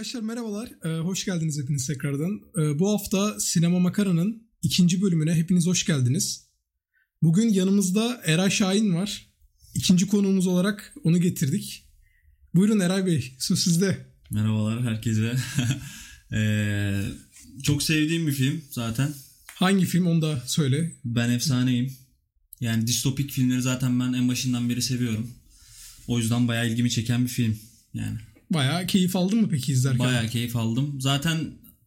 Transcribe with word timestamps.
Arkadaşlar 0.00 0.22
merhabalar, 0.22 0.70
ee, 0.84 0.88
hoş 0.88 1.24
geldiniz 1.24 1.58
hepiniz 1.58 1.86
tekrardan. 1.86 2.40
Ee, 2.58 2.78
bu 2.78 2.90
hafta 2.92 3.40
Sinema 3.40 3.78
Makara'nın 3.78 4.42
ikinci 4.62 5.02
bölümüne 5.02 5.34
hepiniz 5.34 5.66
hoş 5.66 5.86
geldiniz. 5.86 6.46
Bugün 7.22 7.48
yanımızda 7.48 8.20
Eray 8.24 8.50
Şahin 8.50 8.94
var. 8.94 9.26
İkinci 9.74 10.06
konuğumuz 10.06 10.46
olarak 10.46 10.94
onu 11.04 11.20
getirdik. 11.20 11.88
Buyurun 12.54 12.80
Eray 12.80 13.06
Bey, 13.06 13.34
söz 13.38 13.58
sizde. 13.58 14.06
Merhabalar 14.30 14.82
herkese. 14.82 15.36
ee, 16.32 17.02
çok 17.62 17.82
sevdiğim 17.82 18.26
bir 18.26 18.32
film 18.32 18.62
zaten. 18.70 19.14
Hangi 19.54 19.84
film 19.84 20.06
onu 20.06 20.22
da 20.22 20.42
söyle. 20.46 20.92
Ben 21.04 21.30
efsaneyim. 21.30 21.92
Yani 22.60 22.86
distopik 22.86 23.30
filmleri 23.30 23.62
zaten 23.62 24.00
ben 24.00 24.12
en 24.12 24.28
başından 24.28 24.68
beri 24.68 24.82
seviyorum. 24.82 25.30
O 26.06 26.18
yüzden 26.18 26.48
bayağı 26.48 26.68
ilgimi 26.68 26.90
çeken 26.90 27.24
bir 27.24 27.30
film 27.30 27.58
yani. 27.94 28.18
Bayağı 28.50 28.86
keyif 28.86 29.16
aldın 29.16 29.40
mı 29.40 29.48
peki 29.50 29.72
izlerken? 29.72 29.98
Bayağı 29.98 30.28
keyif 30.28 30.56
aldım. 30.56 31.00
Zaten 31.00 31.38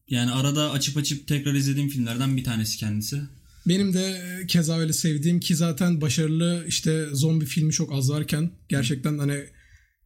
yani 0.09 0.31
arada 0.31 0.71
açıp 0.71 0.97
açıp 0.97 1.27
tekrar 1.27 1.53
izlediğim 1.53 1.89
filmlerden 1.89 2.37
bir 2.37 2.43
tanesi 2.43 2.77
kendisi. 2.77 3.21
Benim 3.67 3.93
de 3.93 4.21
keza 4.47 4.77
öyle 4.77 4.93
sevdiğim 4.93 5.39
ki 5.39 5.55
zaten 5.55 6.01
başarılı 6.01 6.65
işte 6.67 7.05
zombi 7.13 7.45
filmi 7.45 7.73
çok 7.73 7.93
az 7.93 8.09
varken 8.09 8.51
gerçekten 8.69 9.17
hani 9.17 9.39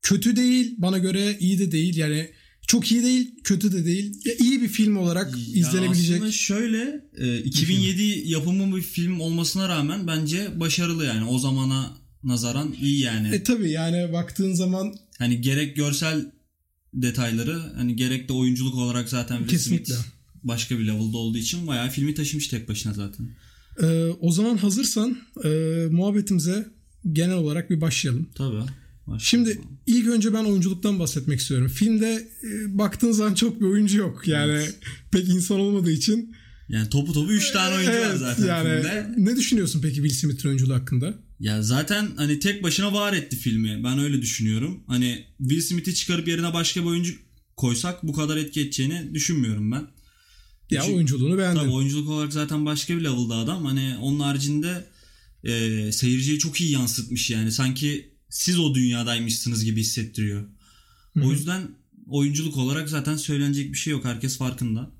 kötü 0.01 0.35
değil 0.35 0.75
bana 0.77 0.97
göre 0.97 1.37
iyi 1.39 1.59
de 1.59 1.71
değil 1.71 1.97
yani 1.97 2.29
çok 2.67 2.91
iyi 2.91 3.03
değil 3.03 3.31
kötü 3.43 3.71
de 3.71 3.85
değil 3.85 4.21
ya 4.25 4.33
iyi 4.39 4.61
bir 4.61 4.67
film 4.67 4.97
olarak 4.97 5.37
ya 5.37 5.43
izlenebilecek. 5.53 6.15
Aslında 6.15 6.31
şöyle 6.31 7.01
2007 7.43 8.29
yapımı 8.29 8.77
bir 8.77 8.81
film 8.81 9.19
olmasına 9.19 9.69
rağmen 9.69 10.07
bence 10.07 10.59
başarılı 10.59 11.05
yani 11.05 11.25
o 11.25 11.39
zamana 11.39 11.97
nazaran 12.23 12.75
iyi 12.81 12.99
yani. 12.99 13.35
E 13.35 13.43
tabi 13.43 13.71
yani 13.71 14.13
baktığın 14.13 14.53
zaman 14.53 14.95
hani 15.17 15.41
gerek 15.41 15.75
görsel 15.75 16.31
detayları 16.93 17.61
hani 17.75 17.95
gerek 17.95 18.29
de 18.29 18.33
oyunculuk 18.33 18.75
olarak 18.75 19.09
zaten 19.09 19.37
Will 19.37 19.51
Kesinlikle. 19.51 19.93
Smith 19.93 20.07
başka 20.43 20.79
bir 20.79 20.87
level'da 20.87 21.17
olduğu 21.17 21.37
için 21.37 21.67
bayağı 21.67 21.89
filmi 21.89 22.13
taşımış 22.13 22.47
tek 22.47 22.69
başına 22.69 22.93
zaten. 22.93 23.29
Ee, 23.81 23.85
o 24.19 24.31
zaman 24.31 24.57
hazırsan 24.57 25.17
e, 25.43 25.49
muhabbetimize 25.91 26.67
genel 27.11 27.35
olarak 27.35 27.69
bir 27.69 27.81
başlayalım. 27.81 28.29
Tabii. 28.35 28.55
Başlayalım. 29.07 29.19
Şimdi 29.19 29.61
ilk 29.85 30.07
önce 30.07 30.33
ben 30.33 30.43
oyunculuktan 30.43 30.99
bahsetmek 30.99 31.39
istiyorum. 31.39 31.67
Filmde 31.67 32.27
e, 32.43 32.77
baktığın 32.77 33.11
zaman 33.11 33.33
çok 33.33 33.61
bir 33.61 33.65
oyuncu 33.65 33.97
yok. 33.97 34.27
Yani 34.27 34.51
evet. 34.51 34.77
pek 35.11 35.29
insan 35.29 35.59
olmadığı 35.59 35.91
için. 35.91 36.35
Yani 36.69 36.89
topu 36.89 37.13
topu 37.13 37.31
3 37.31 37.51
tane 37.51 37.75
oyuncu 37.75 37.91
evet, 37.91 38.05
var 38.07 38.15
zaten 38.15 38.45
yani, 38.45 38.69
filmde. 38.69 39.13
Ne 39.17 39.35
düşünüyorsun 39.35 39.81
peki 39.81 39.95
Will 39.95 40.13
Smith'in 40.13 40.49
oyunculuğu 40.49 40.73
hakkında? 40.73 41.13
Ya 41.39 41.63
zaten 41.63 42.11
hani 42.17 42.39
tek 42.39 42.63
başına 42.63 42.93
var 42.93 43.13
etti 43.13 43.35
filmi. 43.35 43.83
Ben 43.83 43.99
öyle 43.99 44.21
düşünüyorum. 44.21 44.83
Hani 44.87 45.25
Will 45.37 45.61
Smith'i 45.61 45.95
çıkarıp 45.95 46.27
yerine 46.27 46.53
başka 46.53 46.81
bir 46.81 46.85
oyuncu 46.85 47.13
koysak 47.55 48.03
bu 48.03 48.13
kadar 48.13 48.37
etki 48.37 48.61
edeceğini 48.61 49.13
düşünmüyorum 49.13 49.71
ben. 49.71 49.87
Ya 50.69 50.81
Çünkü, 50.81 50.95
oyunculuğunu 50.95 51.37
beğendim. 51.37 51.61
Tabii 51.61 51.71
oyunculuk 51.71 52.09
olarak 52.09 52.33
zaten 52.33 52.65
başka 52.65 52.97
bir 52.97 53.03
level'da 53.03 53.35
adam. 53.35 53.65
Hani 53.65 53.97
onun 53.97 54.19
haricinde 54.19 54.85
e, 55.43 55.91
seyirciye 55.91 56.39
çok 56.39 56.61
iyi 56.61 56.71
yansıtmış 56.71 57.29
yani. 57.29 57.51
Sanki 57.51 58.11
siz 58.29 58.59
o 58.59 58.75
dünyadaymışsınız 58.75 59.65
gibi 59.65 59.79
hissettiriyor. 59.79 60.41
Hı-hı. 61.13 61.25
O 61.25 61.31
yüzden 61.31 61.67
oyunculuk 62.07 62.57
olarak 62.57 62.89
zaten 62.89 63.15
söylenecek 63.15 63.73
bir 63.73 63.77
şey 63.77 63.91
yok. 63.91 64.05
Herkes 64.05 64.37
farkında. 64.37 64.91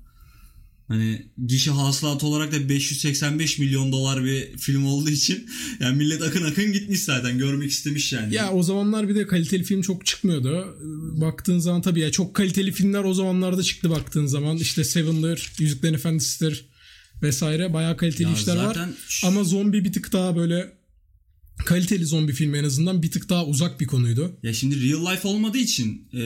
Hani 0.88 1.26
gişe 1.46 1.70
hasılatı 1.70 2.26
olarak 2.26 2.52
da 2.52 2.68
585 2.68 3.58
milyon 3.58 3.92
dolar 3.92 4.24
bir 4.24 4.58
film 4.58 4.86
olduğu 4.86 5.10
için 5.10 5.50
yani 5.80 5.96
millet 5.96 6.22
akın 6.22 6.44
akın 6.44 6.72
gitmiş 6.72 7.00
zaten 7.00 7.38
görmek 7.38 7.70
istemiş 7.70 8.12
yani. 8.12 8.34
Ya 8.34 8.52
o 8.52 8.62
zamanlar 8.62 9.08
bir 9.08 9.14
de 9.14 9.26
kaliteli 9.26 9.64
film 9.64 9.82
çok 9.82 10.06
çıkmıyordu. 10.06 10.76
Baktığın 11.20 11.58
zaman 11.58 11.82
tabii 11.82 12.00
ya 12.00 12.12
çok 12.12 12.34
kaliteli 12.34 12.72
filmler 12.72 13.04
o 13.04 13.14
zamanlarda 13.14 13.62
çıktı 13.62 13.90
baktığın 13.90 14.26
zaman. 14.26 14.56
işte 14.56 14.84
Seven'dır, 14.84 15.52
Yüzüklerin 15.58 15.94
Efendisi'dir 15.94 16.68
vesaire 17.22 17.72
bayağı 17.72 17.96
kaliteli 17.96 18.28
ya 18.28 18.34
işler 18.34 18.56
var. 18.56 18.78
Ama 19.24 19.44
zombi 19.44 19.84
bir 19.84 19.92
tık 19.92 20.12
daha 20.12 20.36
böyle 20.36 20.78
kaliteli 21.66 22.06
zombi 22.06 22.32
filmi 22.32 22.58
en 22.58 22.64
azından 22.64 23.02
bir 23.02 23.10
tık 23.10 23.28
daha 23.28 23.46
uzak 23.46 23.80
bir 23.80 23.86
konuydu. 23.86 24.38
Ya 24.42 24.54
şimdi 24.54 24.90
real 24.90 25.12
life 25.12 25.28
olmadığı 25.28 25.58
için 25.58 26.08
e, 26.12 26.22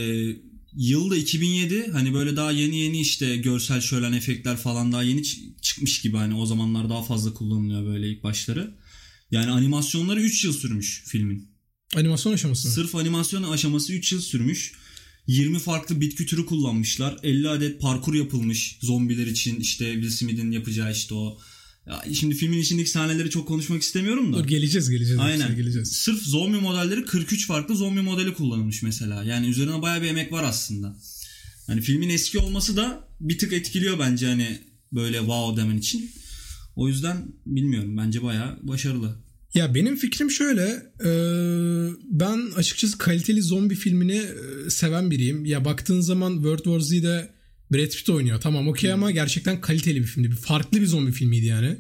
yılda 0.77 1.17
2007 1.17 1.91
hani 1.93 2.15
böyle 2.15 2.37
daha 2.37 2.51
yeni 2.51 2.77
yeni 2.77 3.01
işte 3.01 3.37
görsel 3.37 3.81
şölen 3.81 4.13
efektler 4.13 4.57
falan 4.57 4.93
daha 4.93 5.03
yeni 5.03 5.23
çıkmış 5.63 6.01
gibi 6.01 6.17
hani 6.17 6.35
o 6.35 6.47
zamanlar 6.47 6.91
daha 6.91 7.03
fazla 7.03 7.35
kullanılıyor 7.35 7.87
böyle 7.87 8.09
ilk 8.09 8.23
başları. 8.23 8.75
Yani 9.31 9.51
animasyonları 9.51 10.21
3 10.21 10.45
yıl 10.45 10.53
sürmüş 10.53 11.03
filmin. 11.07 11.53
Animasyon 11.97 12.33
aşaması 12.33 12.69
mı? 12.69 12.75
Sırf 12.75 12.95
animasyon 12.95 13.43
aşaması 13.43 13.93
3 13.93 14.13
yıl 14.13 14.21
sürmüş. 14.21 14.73
20 15.27 15.59
farklı 15.59 16.01
bitki 16.01 16.27
türü 16.27 16.47
kullanmışlar. 16.47 17.19
50 17.23 17.49
adet 17.49 17.81
parkur 17.81 18.15
yapılmış 18.15 18.79
zombiler 18.81 19.27
için 19.27 19.61
işte 19.61 19.93
Will 19.93 20.11
Smith'in 20.11 20.51
yapacağı 20.51 20.93
işte 20.93 21.15
o 21.15 21.39
ya 21.87 22.05
şimdi 22.15 22.35
filmin 22.35 22.59
içindeki 22.59 22.91
sahneleri 22.91 23.31
çok 23.31 23.49
konuşmak 23.49 23.83
istemiyorum 23.83 24.33
da. 24.33 24.39
Dur 24.39 24.49
geleceğiz 24.49 24.91
geleceğiz. 24.91 25.21
Aynen. 25.21 25.57
Geleceğiz. 25.57 25.93
Sırf 25.93 26.23
zombi 26.23 26.57
modelleri 26.57 27.05
43 27.05 27.47
farklı 27.47 27.77
zombi 27.77 28.01
modeli 28.01 28.35
kullanılmış 28.35 28.83
mesela. 28.83 29.25
Yani 29.25 29.47
üzerine 29.47 29.83
bayağı 29.83 30.03
bir 30.03 30.07
emek 30.07 30.33
var 30.33 30.45
aslında. 30.45 30.97
Hani 31.67 31.81
filmin 31.81 32.09
eski 32.09 32.39
olması 32.39 32.77
da 32.77 33.09
bir 33.21 33.39
tık 33.39 33.53
etkiliyor 33.53 33.99
bence 33.99 34.27
hani 34.27 34.59
böyle 34.93 35.19
wow 35.19 35.63
demen 35.63 35.79
için. 35.79 36.11
O 36.77 36.89
yüzden 36.89 37.33
bilmiyorum 37.47 37.97
bence 37.97 38.23
bayağı 38.23 38.59
başarılı. 38.63 39.17
Ya 39.55 39.75
benim 39.75 39.97
fikrim 39.97 40.31
şöyle. 40.31 40.93
ben 42.11 42.51
açıkçası 42.57 42.99
kaliteli 42.99 43.43
zombi 43.43 43.75
filmini 43.75 44.23
seven 44.69 45.11
biriyim. 45.11 45.45
Ya 45.45 45.65
baktığın 45.65 46.01
zaman 46.01 46.33
World 46.35 46.65
War 46.65 46.81
Z'de 46.81 47.31
Brad 47.73 47.91
Pitt 47.91 48.11
oynuyor. 48.11 48.41
Tamam 48.41 48.69
okey 48.69 48.91
hmm. 48.91 48.95
ama 48.95 49.11
gerçekten 49.11 49.61
kaliteli 49.61 50.01
bir 50.01 50.07
filmdi. 50.07 50.31
Bir 50.31 50.37
farklı 50.37 50.81
bir 50.81 50.87
zombi 50.87 51.13
filmiydi 51.13 51.47
yani. 51.47 51.77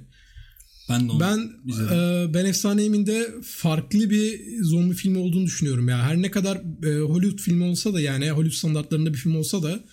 Ben 0.89 1.09
de 1.09 1.13
onu 1.13 1.21
ben 1.21 1.51
e, 1.95 2.35
ben 2.35 2.45
Efsaneyim'in 2.45 3.07
de 3.07 3.29
farklı 3.45 4.11
bir 4.11 4.41
zombi 4.63 4.95
filmi 4.95 5.19
olduğunu 5.19 5.47
düşünüyorum 5.47 5.89
ya. 5.89 6.03
Her 6.03 6.23
ne 6.23 6.31
kadar 6.31 6.57
e, 6.87 7.01
Hollywood 7.01 7.39
filmi 7.39 7.65
olsa 7.65 7.95
da 7.95 8.01
yani 8.01 8.31
Hollywood 8.31 8.59
standartlarında 8.59 9.13
bir 9.13 9.19
film 9.19 9.37
olsa 9.37 9.63
da 9.63 9.85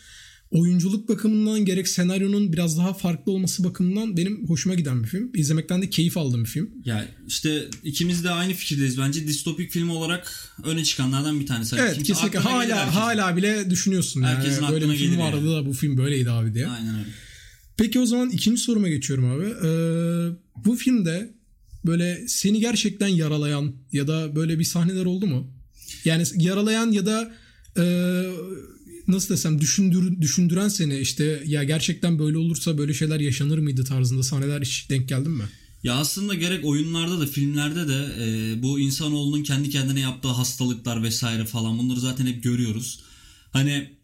oyunculuk 0.52 1.10
bakımından 1.10 1.66
gerek 1.66 1.88
senaryonun 1.88 2.54
biraz 2.54 2.78
daha 2.78 2.94
farklı 2.94 3.32
olması 3.32 3.64
bakımından 3.64 4.18
benim 4.18 4.48
hoşuma 4.48 4.76
giden 4.76 5.04
bir 5.04 5.08
film. 5.08 5.32
İzlemekten 5.34 5.82
de 5.82 5.90
keyif 5.90 6.18
aldığım 6.18 6.44
bir 6.44 6.50
film. 6.50 6.70
Ya 6.86 7.08
işte 7.28 7.68
ikimiz 7.84 8.24
de 8.24 8.30
aynı 8.30 8.54
fikirdeyiz 8.54 8.98
bence. 8.98 9.28
Distopik 9.28 9.72
film 9.72 9.90
olarak 9.90 10.54
öne 10.64 10.84
çıkanlardan 10.84 11.40
bir 11.40 11.46
tanesi. 11.46 11.76
Evet 11.80 11.96
Kimse 11.96 12.14
kesinlikle 12.14 12.40
hala 12.40 12.96
hala 12.96 13.38
bile 13.38 13.70
düşünüyorsun 13.70 14.22
Herkesin 14.22 14.64
yani. 14.64 14.74
Böyle 14.74 14.90
bir 14.90 14.96
film 14.98 15.20
vardı 15.20 15.38
yani. 15.38 15.50
da 15.50 15.66
bu 15.66 15.74
film 15.74 15.98
böyleydi 15.98 16.32
abi 16.32 16.54
diye. 16.54 16.68
Aynen 16.68 16.96
öyle. 17.00 17.10
Peki 17.78 18.00
o 18.00 18.06
zaman 18.06 18.30
ikinci 18.30 18.62
soruma 18.62 18.88
geçiyorum 18.88 19.26
abi. 19.32 19.46
Ee, 19.46 20.38
bu 20.66 20.76
filmde 20.76 21.34
böyle 21.86 22.28
seni 22.28 22.60
gerçekten 22.60 23.08
yaralayan 23.08 23.76
ya 23.92 24.08
da 24.08 24.36
böyle 24.36 24.60
bir 24.60 24.64
sahneler 24.64 25.06
oldu 25.06 25.28
mu? 25.28 25.54
Yani 26.06 26.24
yaralayan 26.36 26.92
ya 26.92 27.06
da 27.06 27.32
e, 27.78 27.84
nasıl 29.10 29.34
desem 29.34 29.62
düşündür, 29.62 30.22
düşündüren 30.22 30.68
seni 30.68 31.00
işte 31.00 31.44
ya 31.46 31.64
gerçekten 31.64 32.20
böyle 32.20 32.38
olursa 32.38 32.78
böyle 32.78 32.94
şeyler 32.94 33.20
yaşanır 33.20 33.58
mıydı 33.58 33.84
tarzında 33.84 34.24
sahneler 34.24 34.62
hiç 34.62 34.90
denk 34.90 35.10
geldin 35.10 35.32
mi? 35.32 35.44
Ya 35.84 35.96
aslında 35.96 36.34
gerek 36.34 36.66
oyunlarda 36.66 37.20
da 37.20 37.26
filmlerde 37.26 37.88
de 37.88 38.08
e, 38.20 38.64
bu 38.64 38.80
insanoğlunun 38.80 39.44
kendi 39.44 39.70
kendine 39.70 40.00
yaptığı 40.00 40.28
hastalıklar 40.28 41.04
vesaire 41.04 41.46
falan 41.46 41.78
bunları 41.78 42.00
zaten 42.00 42.28
hep 42.28 42.44
görüyoruz. 42.44 43.00
Hani 43.52 43.99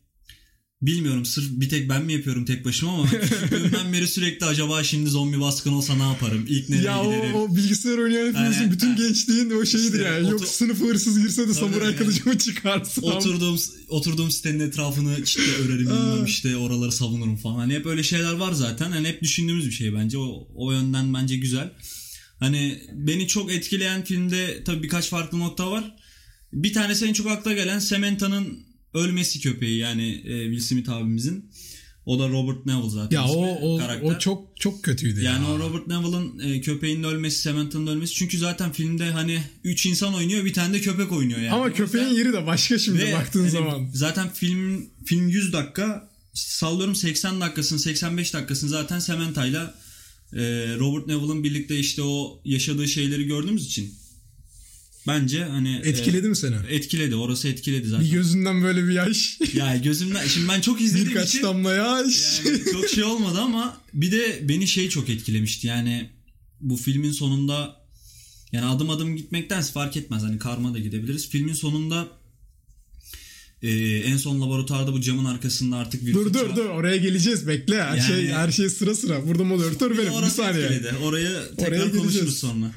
Bilmiyorum 0.86 1.26
sırf 1.26 1.46
bir 1.50 1.70
tek 1.70 1.90
ben 1.90 2.06
mi 2.06 2.14
yapıyorum 2.14 2.46
tek 2.46 2.66
başıma 2.66 2.94
ama 2.94 3.10
küçüklüğümden 3.22 3.94
beri 3.94 4.08
sürekli 4.08 4.46
acaba 4.46 4.84
şimdi 4.84 5.10
zombi 5.10 5.40
baskın 5.42 5.74
olsa 5.74 5.96
ne 5.96 6.04
yaparım? 6.04 6.46
İlk 6.50 6.70
nereye 6.70 6.84
ya 6.84 7.04
giderim? 7.04 7.36
O, 7.36 7.40
o 7.40 7.56
bilgisayar 7.56 7.98
oynayan 7.98 8.28
hepimizin 8.28 8.62
yani, 8.62 8.72
bütün 8.72 8.96
gençliğin 8.96 9.50
o 9.50 9.66
şeyidir 9.66 10.00
işte, 10.00 10.04
yani. 10.04 10.30
Yok 10.30 10.48
sınıf 10.48 10.82
hırsız 10.82 11.20
girse 11.20 11.48
de 11.48 11.54
samuray 11.54 11.88
yani. 11.88 11.96
kılıcımı 11.96 12.38
çıkarsam. 12.38 13.04
Oturduğum, 13.04 13.60
oturduğum 13.90 14.32
sitenin 14.32 14.60
etrafını 14.60 15.24
çitle 15.24 15.64
örerim 15.64 15.86
bilmem 15.86 16.26
işte 16.26 16.58
oraları 16.58 16.92
savunurum 16.92 17.38
falan. 17.38 17.56
Hani 17.56 17.74
hep 17.74 17.86
öyle 17.86 18.04
şeyler 18.04 18.34
var 18.34 18.52
zaten. 18.52 18.92
Hani 18.92 19.08
hep 19.08 19.22
düşündüğümüz 19.22 19.66
bir 19.66 19.72
şey 19.72 19.94
bence. 19.94 20.18
O, 20.18 20.48
o 20.56 20.72
yönden 20.72 21.14
bence 21.14 21.36
güzel. 21.38 21.74
Hani 22.40 22.82
beni 22.94 23.28
çok 23.28 23.52
etkileyen 23.52 24.04
filmde 24.04 24.64
tabii 24.64 24.84
birkaç 24.84 25.10
farklı 25.10 25.40
nokta 25.40 25.72
var. 25.72 25.96
Bir 26.54 26.74
tanesi 26.74 27.06
en 27.06 27.14
çok 27.14 27.28
akla 27.28 27.54
gelen 27.54 27.80
Samantha'nın 27.80 28.75
ölmesi 28.96 29.40
köpeği 29.40 29.78
yani 29.78 30.10
e, 30.26 30.44
Will 30.44 30.60
Smith 30.60 30.90
abimizin. 30.90 31.46
O 32.06 32.20
da 32.20 32.30
Robert 32.30 32.66
Neville 32.66 32.90
zaten. 32.90 33.18
Ya 33.18 33.26
o 33.26 33.76
o, 33.76 33.78
karakter. 33.78 34.16
o 34.16 34.20
çok 34.20 34.60
çok 34.60 34.84
kötüydü 34.84 35.22
yani 35.22 35.46
ya. 35.46 35.52
o 35.52 35.60
Robert 35.60 35.88
Neville'ın 35.88 36.40
e, 36.40 36.62
köpeğinin 36.62 37.04
ölmesi, 37.04 37.42
Samantha'nın 37.42 37.88
ölmesi. 37.88 38.14
Çünkü 38.14 38.38
zaten 38.38 38.72
filmde 38.72 39.12
hani 39.12 39.42
3 39.64 39.86
insan 39.86 40.14
oynuyor, 40.14 40.46
bir 40.46 40.54
tane 40.54 40.74
de 40.74 40.82
köpek 40.82 41.12
oynuyor 41.12 41.40
yani. 41.40 41.52
Ama 41.52 41.74
köpeğin 41.74 42.08
yeri 42.08 42.34
de 42.34 42.46
başka 42.46 42.80
şimdi 42.80 43.00
Ve, 43.00 43.14
baktığın 43.14 43.40
hani, 43.40 43.50
zaman. 43.50 43.90
Zaten 43.94 44.30
film 44.34 44.90
film 45.06 45.30
100 45.30 45.54
dakika 45.54 46.10
sallıyorum 46.34 46.96
80 46.96 47.42
dakikasını 47.42 47.80
85 47.80 48.34
dakikasını 48.34 48.70
zaten 48.70 49.00
Samantha'yla 49.00 49.76
e, 50.34 50.42
Robert 50.80 51.08
Neville'ın 51.08 51.44
birlikte 51.44 51.80
işte 51.80 52.02
o 52.02 52.42
yaşadığı 52.46 52.88
şeyleri 52.88 53.24
gördüğümüz 53.26 53.66
için 53.66 53.94
bence 55.08 55.44
hani 55.44 55.82
Etkiledi 55.84 56.28
mi 56.30 56.36
seni? 56.36 56.56
etkiledi. 56.70 57.16
Orası 57.16 57.48
etkiledi 57.48 57.88
zaten. 57.88 58.06
Bir 58.06 58.12
gözünden 58.12 58.64
böyle 58.64 58.84
bir 58.88 58.92
yaş. 58.94 59.38
Yani 59.54 59.82
gözümden 59.82 60.28
şimdi 60.28 60.48
ben 60.50 60.62
çok 60.62 60.82
izlediğim 60.82 61.10
Birkaç 61.10 61.30
için 61.30 61.44
damla 61.44 61.74
yaş. 61.74 62.42
yani 62.46 62.60
çok 62.72 62.88
şey 62.90 63.04
olmadı 63.04 63.40
ama 63.42 63.78
bir 63.94 64.12
de 64.12 64.40
beni 64.50 64.68
şey 64.68 64.90
çok 64.90 65.10
etkilemişti. 65.10 65.68
Yani 65.68 66.10
bu 66.62 66.78
filmin 66.78 67.12
sonunda 67.12 67.86
yani 68.52 68.66
adım 68.66 68.90
adım 68.90 69.16
gitmektense 69.16 69.72
fark 69.72 69.98
etmez. 69.98 70.24
Hani 70.24 70.40
karma 70.40 70.74
da 70.74 70.80
gidebiliriz. 70.80 71.30
Filmin 71.30 71.54
sonunda 71.54 72.08
e, 73.62 73.70
en 73.98 74.18
son 74.18 74.42
laboratuvarda 74.42 74.94
bu 74.94 75.02
camın 75.02 75.26
arkasında 75.26 75.76
artık 75.78 76.06
bir 76.06 76.14
dur 76.14 76.34
dur 76.34 76.56
dur 76.56 76.66
oraya 76.66 76.98
geleceğiz 76.98 77.48
bekle. 77.48 77.84
Her 77.84 77.98
Yani- 77.98 78.08
şey 78.08 78.28
her 78.28 78.52
şey 78.52 78.70
sıra 78.70 78.96
sıra. 78.96 79.28
Burada 79.28 79.44
moderatör 79.44 79.98
benim. 79.98 80.22
Bir 80.24 80.28
saniye. 80.30 80.64
etkiledi. 80.66 80.92
Oraya 81.04 81.50
tekrar 81.58 81.68
Oraya 81.72 81.92
konuşuruz 81.92 82.38
sonra. 82.40 82.72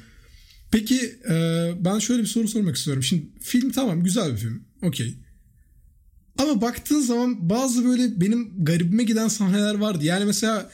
Peki 0.70 1.18
e, 1.30 1.70
ben 1.80 1.98
şöyle 1.98 2.22
bir 2.22 2.26
soru 2.26 2.48
sormak 2.48 2.76
istiyorum. 2.76 3.02
Şimdi 3.02 3.26
film 3.40 3.70
tamam 3.70 4.04
güzel 4.04 4.32
bir 4.32 4.36
film. 4.36 4.62
Okey. 4.82 5.14
Ama 6.38 6.60
baktığın 6.60 7.00
zaman 7.00 7.50
bazı 7.50 7.84
böyle 7.84 8.20
benim 8.20 8.64
garibime 8.64 9.04
giden 9.04 9.28
sahneler 9.28 9.74
vardı. 9.74 10.04
Yani 10.04 10.24
mesela 10.24 10.70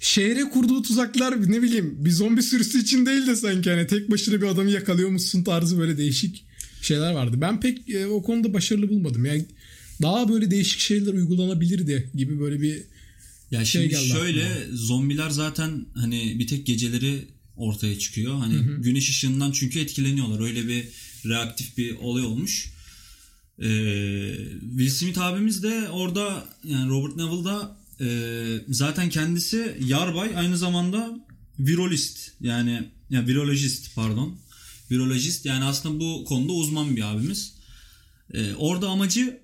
şehre 0.00 0.42
kurduğu 0.42 0.82
tuzaklar 0.82 1.50
ne 1.50 1.62
bileyim 1.62 2.04
bir 2.04 2.10
zombi 2.10 2.42
sürüsü 2.42 2.82
için 2.82 3.06
değil 3.06 3.26
de 3.26 3.36
sanki 3.36 3.70
hani 3.70 3.86
tek 3.86 4.10
başına 4.10 4.42
bir 4.42 4.46
adamı 4.46 4.70
yakalıyormuşsun 4.70 5.44
tarzı 5.44 5.78
böyle 5.78 5.98
değişik 5.98 6.44
şeyler 6.82 7.12
vardı. 7.12 7.36
Ben 7.40 7.60
pek 7.60 7.90
e, 7.90 8.06
o 8.06 8.22
konuda 8.22 8.54
başarılı 8.54 8.88
bulmadım. 8.88 9.24
Yani 9.24 9.44
daha 10.02 10.28
böyle 10.28 10.50
değişik 10.50 10.80
şeyler 10.80 11.12
uygulanabilirdi 11.12 12.10
gibi 12.14 12.40
böyle 12.40 12.60
bir 12.60 12.82
Ya 13.50 13.64
Şey 13.64 13.82
şimdi 13.82 13.94
geldi 13.94 14.18
şöyle 14.18 14.48
zombiler 14.72 15.30
zaten 15.30 15.86
hani 15.94 16.38
bir 16.38 16.46
tek 16.46 16.66
geceleri 16.66 17.28
ortaya 17.56 17.98
çıkıyor. 17.98 18.38
Hani 18.38 18.54
güneş 18.78 19.10
ışığından 19.10 19.52
çünkü 19.52 19.80
etkileniyorlar. 19.80 20.40
Öyle 20.40 20.68
bir 20.68 20.88
reaktif 21.28 21.78
bir 21.78 21.96
olay 21.96 22.24
olmuş. 22.24 22.72
Ee, 23.58 24.36
Will 24.60 24.90
Smith 24.90 25.18
abimiz 25.18 25.62
de 25.62 25.88
orada 25.88 26.44
yani 26.64 26.90
Robert 26.90 27.16
Neville'da 27.16 27.76
e, 28.00 28.08
zaten 28.68 29.08
kendisi 29.08 29.76
yarbay 29.86 30.36
aynı 30.36 30.58
zamanda 30.58 31.26
virolist 31.58 32.30
yani 32.40 32.88
yani 33.10 33.28
virolojist 33.28 33.94
pardon. 33.94 34.38
Virolojist 34.90 35.46
yani 35.46 35.64
aslında 35.64 36.00
bu 36.00 36.24
konuda 36.24 36.52
uzman 36.52 36.96
bir 36.96 37.02
abimiz. 37.02 37.54
Ee, 38.34 38.54
orada 38.54 38.88
amacı 38.88 39.41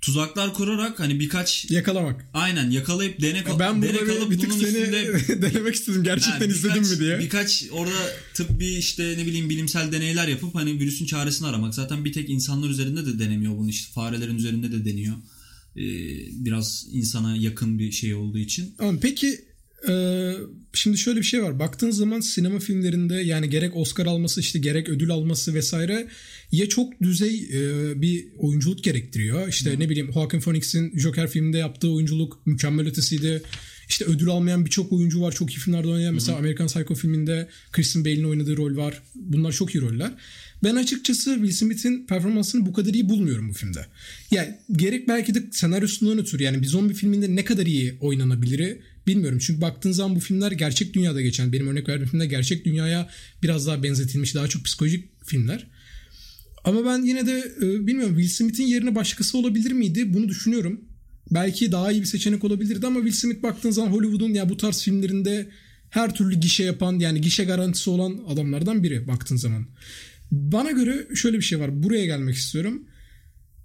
tuzaklar 0.00 0.54
kurarak 0.54 1.00
hani 1.00 1.20
birkaç 1.20 1.70
yakalamak. 1.70 2.24
Aynen 2.34 2.70
yakalayıp 2.70 3.20
denek, 3.22 3.46
Ben 3.58 3.82
denek 3.82 4.00
burada 4.00 4.30
bir, 4.30 4.38
tık 4.38 4.50
bunun 4.50 4.60
seni 4.60 4.68
üstünde 4.78 5.42
denemek 5.42 5.74
istedim. 5.74 6.02
Gerçekten 6.02 6.48
izledin 6.48 6.74
birkaç- 6.74 6.90
mi 6.90 6.98
diye. 7.00 7.18
Birkaç 7.18 7.64
orada 7.70 8.10
tıbbi 8.34 8.66
işte 8.66 9.14
ne 9.18 9.26
bileyim 9.26 9.50
bilimsel 9.50 9.92
deneyler 9.92 10.28
yapıp 10.28 10.54
hani 10.54 10.80
virüsün 10.80 11.06
çaresini 11.06 11.48
aramak. 11.48 11.74
Zaten 11.74 12.04
bir 12.04 12.12
tek 12.12 12.30
insanlar 12.30 12.68
üzerinde 12.68 13.06
de 13.06 13.18
denemiyor 13.18 13.56
bunu 13.56 13.70
işte 13.70 13.92
farelerin 13.92 14.36
üzerinde 14.38 14.72
de 14.72 14.84
deniyor. 14.84 15.16
Ee, 15.76 15.82
biraz 16.44 16.86
insana 16.90 17.36
yakın 17.36 17.78
bir 17.78 17.92
şey 17.92 18.14
olduğu 18.14 18.38
için. 18.38 18.74
Ama 18.78 18.98
peki 19.00 19.44
e, 19.88 19.92
şimdi 20.72 20.98
şöyle 20.98 21.18
bir 21.18 21.24
şey 21.24 21.42
var. 21.42 21.58
Baktığın 21.58 21.90
zaman 21.90 22.20
sinema 22.20 22.58
filmlerinde 22.58 23.14
yani 23.14 23.50
gerek 23.50 23.76
Oscar 23.76 24.06
alması 24.06 24.40
işte 24.40 24.58
gerek 24.58 24.88
ödül 24.88 25.10
alması 25.10 25.54
vesaire 25.54 26.08
ya 26.52 26.68
çok 26.68 27.02
düzey 27.02 27.48
e, 27.52 27.92
bir 28.02 28.26
oyunculuk 28.38 28.84
gerektiriyor. 28.84 29.48
İşte 29.48 29.78
ne 29.78 29.88
bileyim 29.88 30.12
Joaquin 30.12 30.40
Phoenix'in 30.40 30.98
Joker 30.98 31.28
filminde 31.28 31.58
yaptığı 31.58 31.90
oyunculuk 31.90 32.46
mükemmel 32.46 32.86
ötesiydi. 32.86 33.42
İşte 33.88 34.04
ödül 34.04 34.28
almayan 34.28 34.64
birçok 34.64 34.92
oyuncu 34.92 35.20
var. 35.20 35.32
Çok 35.32 35.50
iyi 35.50 35.58
filmlerde 35.58 35.88
oynayan. 35.88 36.14
Mesela 36.14 36.38
American 36.38 36.66
Psycho 36.66 36.94
filminde 36.94 37.48
Christian 37.72 38.04
Bale'in 38.04 38.24
oynadığı 38.24 38.56
rol 38.56 38.76
var. 38.76 39.02
Bunlar 39.14 39.52
çok 39.52 39.74
iyi 39.74 39.80
roller. 39.80 40.12
Ben 40.64 40.76
açıkçası 40.76 41.34
Will 41.34 41.52
Smith'in 41.52 42.06
performansını 42.06 42.66
bu 42.66 42.72
kadar 42.72 42.94
iyi 42.94 43.08
bulmuyorum 43.08 43.48
bu 43.48 43.52
filmde. 43.52 43.86
Yani 44.30 44.58
gerek 44.72 45.08
belki 45.08 45.34
de 45.34 45.42
senaryosundan 45.52 46.18
ötürü 46.18 46.42
yani 46.42 46.62
bir 46.62 46.66
zombi 46.66 46.94
filminde 46.94 47.36
ne 47.36 47.44
kadar 47.44 47.66
iyi 47.66 47.96
oynanabilir 48.00 48.78
bilmiyorum. 49.06 49.38
Çünkü 49.38 49.60
baktığın 49.60 49.92
zaman 49.92 50.16
bu 50.16 50.20
filmler 50.20 50.52
gerçek 50.52 50.94
dünyada 50.94 51.20
geçen, 51.20 51.52
benim 51.52 51.68
örnek 51.68 51.88
verdiğim 51.88 52.10
filmler 52.10 52.24
gerçek 52.24 52.64
dünyaya 52.64 53.08
biraz 53.42 53.66
daha 53.66 53.82
benzetilmiş, 53.82 54.34
daha 54.34 54.48
çok 54.48 54.64
psikolojik 54.64 55.04
filmler. 55.26 55.66
Ama 56.64 56.84
ben 56.84 57.02
yine 57.02 57.26
de 57.26 57.52
e, 57.62 57.86
bilmiyorum 57.86 58.16
Will 58.16 58.34
Smith'in 58.34 58.66
yerine 58.66 58.94
başkası 58.94 59.38
olabilir 59.38 59.72
miydi? 59.72 60.14
Bunu 60.14 60.28
düşünüyorum. 60.28 60.80
Belki 61.30 61.72
daha 61.72 61.92
iyi 61.92 62.00
bir 62.00 62.06
seçenek 62.06 62.44
olabilirdi 62.44 62.86
ama 62.86 63.00
Will 63.00 63.20
Smith 63.20 63.42
baktığın 63.42 63.70
zaman 63.70 63.90
Hollywood'un 63.90 64.34
ya 64.34 64.48
bu 64.48 64.56
tarz 64.56 64.82
filmlerinde 64.82 65.48
her 65.90 66.14
türlü 66.14 66.36
gişe 66.36 66.64
yapan 66.64 66.98
yani 66.98 67.20
gişe 67.20 67.44
garantisi 67.44 67.90
olan 67.90 68.20
adamlardan 68.28 68.82
biri 68.82 69.08
baktığın 69.08 69.36
zaman. 69.36 69.66
Bana 70.30 70.70
göre 70.70 71.06
şöyle 71.14 71.36
bir 71.36 71.42
şey 71.42 71.60
var. 71.60 71.82
Buraya 71.82 72.04
gelmek 72.04 72.34
istiyorum. 72.34 72.82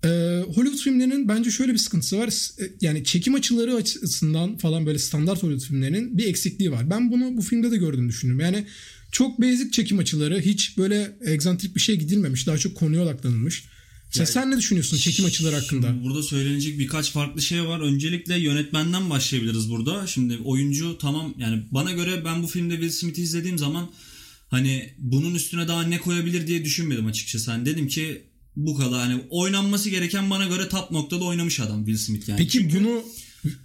Ee, 0.04 0.08
Hollywood 0.56 0.78
filmlerinin 0.84 1.28
bence 1.28 1.52
şöyle 1.52 1.74
bir 1.74 1.78
sıkıntısı 1.78 2.18
var. 2.18 2.28
E, 2.62 2.72
Yani 2.82 3.04
çekim 3.04 3.36
açıları 3.36 3.76
açısından 3.76 4.58
falan 4.58 4.86
böyle 4.86 5.00
standart 5.00 5.44
Hollywood 5.44 5.68
filmlerinin 5.68 6.18
bir 6.18 6.26
eksikliği 6.26 6.72
var. 6.72 6.90
Ben 6.90 7.12
bunu 7.12 7.38
bu 7.38 7.42
filmde 7.42 7.72
de 7.72 7.78
gördüğümü 7.78 8.10
düşünüyorum. 8.10 8.40
Yani 8.46 8.66
çok 9.12 9.42
basic 9.42 9.72
çekim 9.72 10.00
açıları, 10.00 10.42
hiç 10.42 10.78
böyle 10.78 11.18
egzantrik 11.26 11.76
bir 11.76 11.82
şey 11.82 11.96
gidilmemiş. 11.96 12.48
Daha 12.48 12.58
çok 12.58 12.76
konuya 12.76 13.04
odaklanılmış. 13.04 13.64
Sen, 14.12 14.26
sen 14.26 14.52
ne 14.52 14.58
düşünüyorsun 14.58 14.98
çekim 14.98 15.26
açıları 15.26 15.56
hakkında? 15.56 16.04
Burada 16.04 16.24
söylenecek 16.24 16.80
birkaç 16.80 17.12
farklı 17.12 17.42
şey 17.42 17.64
var. 17.68 17.80
Öncelikle 17.80 18.40
yönetmenden 18.40 19.10
başlayabiliriz 19.10 19.70
burada. 19.70 20.08
Şimdi 20.08 20.38
oyuncu 20.38 20.98
tamam 20.98 21.34
yani 21.38 21.64
bana 21.72 21.92
göre 21.92 22.26
ben 22.26 22.44
bu 22.44 22.48
filmde 22.48 22.74
Will 22.74 22.90
Smith'i 22.90 23.22
izlediğim 23.22 23.58
zaman 23.58 23.92
hani 24.50 24.90
bunun 24.98 25.36
üstüne 25.36 25.68
daha 25.68 25.84
ne 25.84 26.00
koyabilir 26.00 26.48
diye 26.48 26.66
düşünmedim 26.66 27.06
açıkçası. 27.06 27.52
Hani 27.52 27.66
dedim 27.66 27.88
ki 27.88 28.22
bu 28.68 28.78
kadar 28.78 29.00
hani 29.00 29.22
oynanması 29.30 29.90
gereken 29.90 30.30
bana 30.30 30.46
göre 30.46 30.70
top 30.70 30.92
noktada 30.92 31.24
oynamış 31.24 31.60
adam 31.60 31.86
Will 31.86 31.98
Smith 32.06 32.30
yani. 32.30 32.38
Peki 32.38 32.52
Çünkü- 32.52 32.80
bunu 32.80 33.04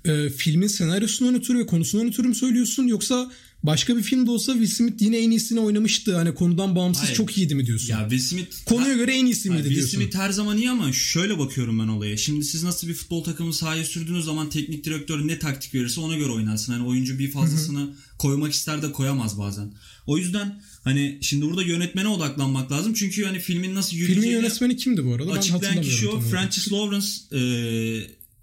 e, 0.05 0.31
filmin 0.31 0.67
senaryosundan 0.67 1.35
ötürü 1.35 1.59
ve 1.59 1.67
konusundan 1.67 2.09
ötürü 2.09 2.29
mü 2.29 2.35
söylüyorsun 2.35 2.87
yoksa 2.87 3.33
başka 3.63 3.97
bir 3.97 4.03
filmde 4.03 4.31
olsa 4.31 4.53
Will 4.53 4.75
Smith 4.75 5.03
yine 5.03 5.19
en 5.19 5.31
iyisini 5.31 5.61
oynamıştı 5.61 6.17
hani 6.17 6.35
konudan 6.35 6.77
bağımsız 6.77 7.05
Hayır. 7.05 7.15
çok 7.17 7.39
iyiydi 7.39 7.55
mi 7.55 7.67
diyorsun? 7.67 7.89
ya 7.89 8.01
Will 8.11 8.29
Smith 8.29 8.65
Konuya 8.65 8.95
göre 8.95 9.15
en 9.17 9.27
iyisi 9.27 9.51
miydi 9.51 9.61
Hayır, 9.63 9.65
Will 9.75 9.77
diyorsun? 9.77 9.99
Smith 9.99 10.17
her 10.17 10.31
zaman 10.31 10.59
iyi 10.59 10.71
ama 10.71 10.93
şöyle 10.93 11.39
bakıyorum 11.39 11.79
ben 11.79 11.89
olaya. 11.89 12.17
Şimdi 12.17 12.45
siz 12.45 12.63
nasıl 12.63 12.89
bir 12.89 12.95
futbol 12.95 13.25
takımı 13.25 13.55
sahaya 13.55 13.85
sürdüğünüz 13.85 14.25
zaman 14.25 14.51
teknik 14.51 14.85
direktör 14.85 15.27
ne 15.29 15.39
taktik 15.39 15.75
verirse 15.75 16.01
ona 16.01 16.17
göre 16.17 16.31
oynarsın. 16.33 16.73
Hani 16.73 16.87
oyuncu 16.87 17.19
bir 17.19 17.31
fazlasını 17.31 17.95
koymak 18.19 18.53
ister 18.53 18.83
de 18.83 18.93
koyamaz 18.93 19.39
bazen. 19.39 19.73
O 20.07 20.19
yüzden 20.19 20.63
hani 20.87 21.19
şimdi 21.21 21.47
burada 21.47 21.63
yönetmene 21.63 22.09
odaklanmak 22.09 22.73
lazım. 22.73 22.95
Çünkü 22.95 23.25
hani 23.25 23.39
filmin 23.39 23.75
nasıl 23.75 23.91
Filmin 23.91 24.09
yürüyeceğini 24.09 24.43
yönetmeni 24.43 24.77
kimdi 24.77 25.05
bu 25.05 25.15
arada? 25.15 25.33
Açıklayan 25.33 25.83
kişi 25.83 26.09
o. 26.09 26.21
Francis 26.21 26.73
Lawrence 26.73 27.07
e, 27.33 27.41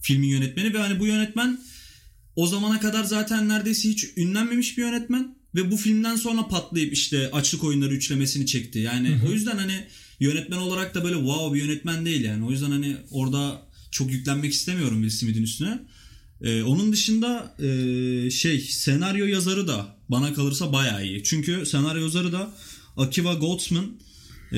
filmin 0.01 0.27
yönetmeni 0.27 0.73
ve 0.73 0.77
hani 0.77 1.00
bu 1.00 1.05
yönetmen 1.05 1.59
o 2.35 2.47
zamana 2.47 2.79
kadar 2.79 3.03
zaten 3.03 3.50
neredeyse 3.50 3.89
hiç 3.89 4.05
ünlenmemiş 4.17 4.77
bir 4.77 4.83
yönetmen 4.83 5.35
ve 5.55 5.71
bu 5.71 5.77
filmden 5.77 6.15
sonra 6.15 6.47
patlayıp 6.47 6.93
işte 6.93 7.31
açlık 7.31 7.63
oyunları 7.63 7.93
üçlemesini 7.93 8.45
çekti. 8.45 8.79
Yani 8.79 9.17
o 9.27 9.31
yüzden 9.31 9.57
hani 9.57 9.88
yönetmen 10.19 10.57
olarak 10.57 10.95
da 10.95 11.03
böyle 11.03 11.15
wow 11.15 11.55
bir 11.55 11.63
yönetmen 11.63 12.05
değil 12.05 12.21
yani. 12.21 12.45
O 12.45 12.51
yüzden 12.51 12.71
hani 12.71 12.97
orada 13.12 13.62
çok 13.91 14.12
yüklenmek 14.12 14.53
istemiyorum 14.53 15.01
Will 15.01 15.19
Smith'in 15.19 15.43
üstüne. 15.43 15.79
Ee, 16.41 16.63
onun 16.63 16.91
dışında 16.91 17.55
e, 17.59 18.31
şey 18.31 18.59
senaryo 18.59 19.25
yazarı 19.25 19.67
da 19.67 19.92
bana 20.10 20.33
kalırsa 20.33 20.74
bayağı 20.74 21.05
iyi. 21.05 21.24
Çünkü 21.24 21.65
senaryo 21.65 22.01
yazarı 22.03 22.31
da 22.31 22.53
Akiva 22.98 23.33
Goldsman. 23.33 23.86
Ee, 24.51 24.57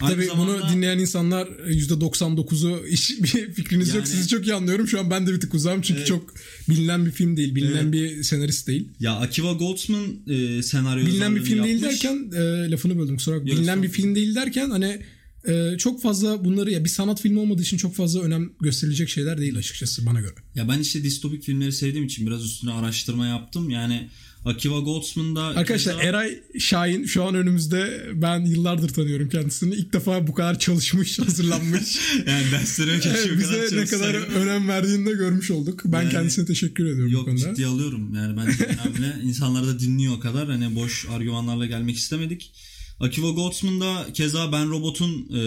aynı 0.00 0.14
Tabii 0.14 0.26
zamanda- 0.26 0.58
bunu 0.62 0.72
dinleyen 0.72 0.98
insanlar 0.98 1.46
%99'u 1.46 2.86
hiç 2.86 3.10
bir 3.22 3.52
fikriniz 3.52 3.88
yok. 3.88 3.96
Yani- 3.96 4.06
Sizi 4.06 4.28
çok 4.28 4.46
iyi 4.46 4.54
anlıyorum. 4.54 4.88
Şu 4.88 5.00
an 5.00 5.10
ben 5.10 5.26
de 5.26 5.32
bir 5.34 5.40
tık 5.40 5.54
uzağım 5.54 5.82
çünkü 5.82 5.98
Evet. 5.98 6.08
çok 6.08 6.34
bilinen 6.68 7.06
bir 7.06 7.10
film 7.10 7.36
değil. 7.36 7.54
Bilinen 7.54 7.82
Evet. 7.82 7.92
bir 7.92 8.22
senarist 8.22 8.66
değil. 8.68 8.88
Ya 9.00 9.12
Akiva 9.16 9.52
Goldsman 9.52 10.04
e, 10.26 10.62
senaryo 10.62 11.06
Bilinen 11.06 11.36
bir 11.36 11.42
film 11.42 11.64
değil 11.64 11.82
yapmış. 11.82 12.04
derken 12.04 12.30
e, 12.36 12.70
lafını 12.70 12.98
böldüm 12.98 13.16
kusura 13.16 13.36
bakma. 13.36 13.50
Yok, 13.50 13.58
Bilinen 13.58 13.82
bir 13.82 13.88
film 13.88 14.14
değil 14.14 14.34
derken 14.34 14.70
hani 14.70 15.02
e, 15.48 15.78
çok 15.78 16.02
fazla 16.02 16.44
bunları 16.44 16.70
ya 16.70 16.84
bir 16.84 16.88
sanat 16.88 17.20
filmi 17.22 17.38
olmadığı 17.38 17.62
için 17.62 17.76
çok 17.76 17.94
fazla 17.94 18.20
önem 18.22 18.52
gösterilecek 18.60 19.08
şeyler 19.08 19.38
değil 19.40 19.56
açıkçası 19.58 20.06
bana 20.06 20.20
göre. 20.20 20.34
Ya 20.54 20.68
ben 20.68 20.78
işte 20.78 21.02
distopik 21.04 21.42
filmleri 21.42 21.72
sevdiğim 21.72 22.06
için 22.06 22.26
biraz 22.26 22.44
üstüne 22.44 22.72
araştırma 22.72 23.26
yaptım. 23.26 23.70
Yani 23.70 24.08
Akiva 24.44 24.78
Goldsman 24.80 25.36
da 25.36 25.42
Arkadaşlar 25.42 25.94
keza- 25.94 26.02
Eray 26.02 26.40
Şahin 26.58 27.04
şu 27.06 27.24
an 27.24 27.34
önümüzde 27.34 28.06
ben 28.14 28.40
yıllardır 28.44 28.88
tanıyorum 28.88 29.28
kendisini. 29.28 29.74
İlk 29.74 29.92
defa 29.92 30.26
bu 30.26 30.34
kadar 30.34 30.58
çalışmış, 30.58 31.18
hazırlanmış. 31.26 31.98
yani 32.26 32.44
derslerime 32.52 33.00
keşke 33.00 33.18
Evet, 33.18 33.32
o 33.32 33.38
bize 33.38 33.52
kadar 33.68 33.76
ne 33.76 33.86
kadar 33.86 34.14
önem 34.14 34.68
verdiğini 34.68 35.06
de 35.06 35.12
görmüş 35.12 35.50
olduk. 35.50 35.80
Ben 35.84 36.02
Yani- 36.02 36.12
kendisine 36.12 36.44
teşekkür 36.46 36.84
ediyorum 36.86 37.06
bu 37.10 37.14
Yok 37.14 37.24
konuda. 37.24 37.40
ciddi 37.54 37.66
alıyorum. 37.66 38.14
Yani 38.14 38.36
bence 38.36 38.64
önemli. 38.84 39.26
İnsanlar 39.28 39.66
da 39.66 39.80
dinliyor 39.80 40.14
o 40.16 40.20
kadar. 40.20 40.48
Hani 40.50 40.74
boş 40.76 41.06
argümanlarla 41.10 41.66
gelmek 41.66 41.96
istemedik. 41.96 42.52
Akiva 43.00 43.30
Goldsman 43.30 43.80
da 43.80 44.06
keza 44.14 44.52
Ben 44.52 44.70
Robot'un 44.70 45.28
e, 45.34 45.40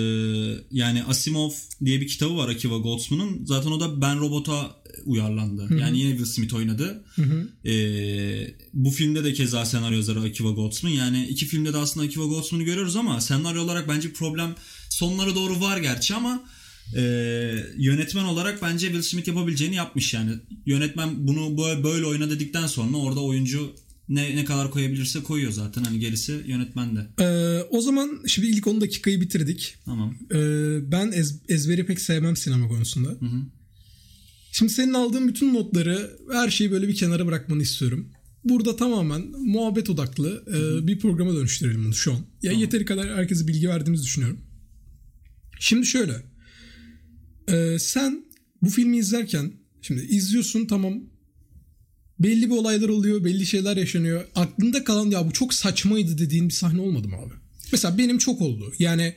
yani 0.72 1.04
Asimov 1.04 1.52
diye 1.86 2.02
bir 2.02 2.08
kitabı 2.08 2.38
var 2.38 2.50
Akiva 2.50 2.78
Goldsman'ın. 2.78 3.46
Zaten 3.46 3.72
o 3.72 3.80
da 3.80 4.02
Ben 4.02 4.20
Robot'a 4.20 4.82
uyarlandı. 5.06 5.62
Hı-hı. 5.62 5.80
Yani 5.80 6.00
yine 6.00 6.10
Will 6.10 6.26
Smith 6.26 6.54
oynadı. 6.54 7.04
E, 7.66 7.74
bu 8.74 8.92
filmde 8.92 9.24
de 9.24 9.34
keza 9.34 9.66
senaryo 9.66 9.98
yazarı 9.98 10.20
Akiva 10.20 10.52
Goldsman. 10.52 10.92
Yani 10.92 11.28
iki 11.28 11.46
filmde 11.46 11.74
de 11.74 11.78
aslında 11.78 12.06
Akiva 12.06 12.26
Goldsman'ı 12.26 12.64
görüyoruz 12.64 12.96
ama 12.96 13.22
senaryo 13.22 13.64
olarak 13.64 13.90
bence 13.90 14.14
problem 14.14 14.56
sonlara 14.90 15.36
doğru 15.36 15.62
var 15.62 15.78
gerçi 15.78 16.16
ama 16.16 16.44
e, 16.96 17.02
yönetmen 17.78 18.24
olarak 18.24 18.62
bence 18.62 18.88
Will 18.88 19.02
Smith 19.04 19.28
yapabileceğini 19.28 19.76
yapmış 19.76 20.14
yani. 20.14 20.32
Yönetmen 20.66 21.28
bunu 21.28 21.58
böyle, 21.58 21.84
böyle 21.84 22.06
oyna 22.06 22.30
dedikten 22.30 22.68
sonra 22.68 22.98
orada 22.98 23.20
oyuncu 23.20 23.76
ne 24.12 24.36
ne 24.36 24.46
kadar 24.46 24.72
koyabilirse 24.72 25.24
koyuyor 25.24 25.52
zaten. 25.52 25.84
Hani 25.84 26.00
gerisi 26.00 26.44
yönetmen 26.46 26.96
de. 26.96 27.08
Ee, 27.20 27.62
o 27.70 27.82
zaman 27.82 28.22
şimdi 28.28 28.48
ilk 28.48 28.68
10 28.68 28.82
dakikayı 28.82 29.22
bitirdik. 29.22 29.76
Tamam. 29.86 30.16
Ee, 30.32 30.92
ben 30.92 31.12
ez, 31.12 31.40
ezberi 31.50 31.86
pek 31.86 32.02
sevmem 32.02 32.36
sinema 32.36 32.68
konusunda. 32.68 33.10
Hı 33.10 33.26
hı. 33.26 33.42
Şimdi 34.52 34.74
senin 34.74 34.94
aldığın 34.94 35.28
bütün 35.28 35.54
notları 35.54 36.18
her 36.32 36.50
şeyi 36.50 36.72
böyle 36.72 36.88
bir 36.88 36.96
kenara 36.96 37.26
bırakmanı 37.26 37.62
istiyorum. 37.62 38.12
Burada 38.44 38.76
tamamen 38.76 39.22
muhabbet 39.28 39.90
odaklı 39.90 40.44
e, 40.48 40.88
bir 40.88 41.00
programa 41.00 41.36
dönüştürelim 41.36 41.86
bunu 41.86 41.94
şu 41.94 42.12
an. 42.12 42.18
Ya 42.18 42.52
yani 42.52 42.62
yeteri 42.62 42.86
kadar 42.86 43.10
herkese 43.10 43.48
bilgi 43.48 43.70
verdiğimizi 43.70 44.04
düşünüyorum. 44.04 44.40
Şimdi 45.60 45.86
şöyle. 45.86 46.14
E, 47.48 47.80
sen 47.80 48.26
bu 48.62 48.70
filmi 48.70 48.98
izlerken 48.98 49.54
şimdi 49.82 50.02
izliyorsun 50.02 50.66
tamam 50.66 51.04
belli 52.24 52.50
bir 52.50 52.56
olaylar 52.56 52.90
oluyor, 52.90 53.24
belli 53.24 53.46
şeyler 53.46 53.78
yaşanıyor. 53.78 54.26
Aklında 54.36 54.84
kalan 54.84 55.10
ya 55.10 55.28
bu 55.28 55.32
çok 55.32 55.54
saçmaydı 55.54 56.18
dediğin 56.18 56.50
bir 56.50 56.54
sahne 56.54 56.82
olmadı 56.82 57.08
mı 57.08 57.16
abi? 57.16 57.34
Mesela 57.72 57.98
benim 57.98 58.18
çok 58.18 58.42
oldu. 58.42 58.74
Yani 58.80 59.14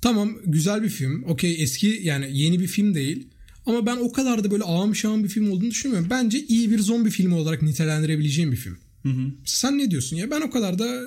tamam 0.00 0.38
güzel 0.44 0.82
bir 0.82 0.88
film. 0.88 1.24
Okey 1.24 1.62
eski 1.62 2.00
yani 2.02 2.38
yeni 2.38 2.60
bir 2.60 2.66
film 2.66 2.94
değil. 2.94 3.28
Ama 3.66 3.86
ben 3.86 3.96
o 3.96 4.12
kadar 4.12 4.44
da 4.44 4.50
böyle 4.50 4.64
ağım 4.64 4.94
şağım 4.94 5.24
bir 5.24 5.28
film 5.28 5.52
olduğunu 5.52 5.70
düşünmüyorum. 5.70 6.10
Bence 6.10 6.40
iyi 6.48 6.70
bir 6.70 6.78
zombi 6.78 7.10
filmi 7.10 7.34
olarak 7.34 7.62
nitelendirebileceğim 7.62 8.52
bir 8.52 8.56
film. 8.56 8.78
Hı 9.02 9.08
hı. 9.08 9.32
Sen 9.44 9.78
ne 9.78 9.90
diyorsun 9.90 10.16
ya? 10.16 10.30
Ben 10.30 10.40
o 10.40 10.50
kadar 10.50 10.78
da 10.78 11.00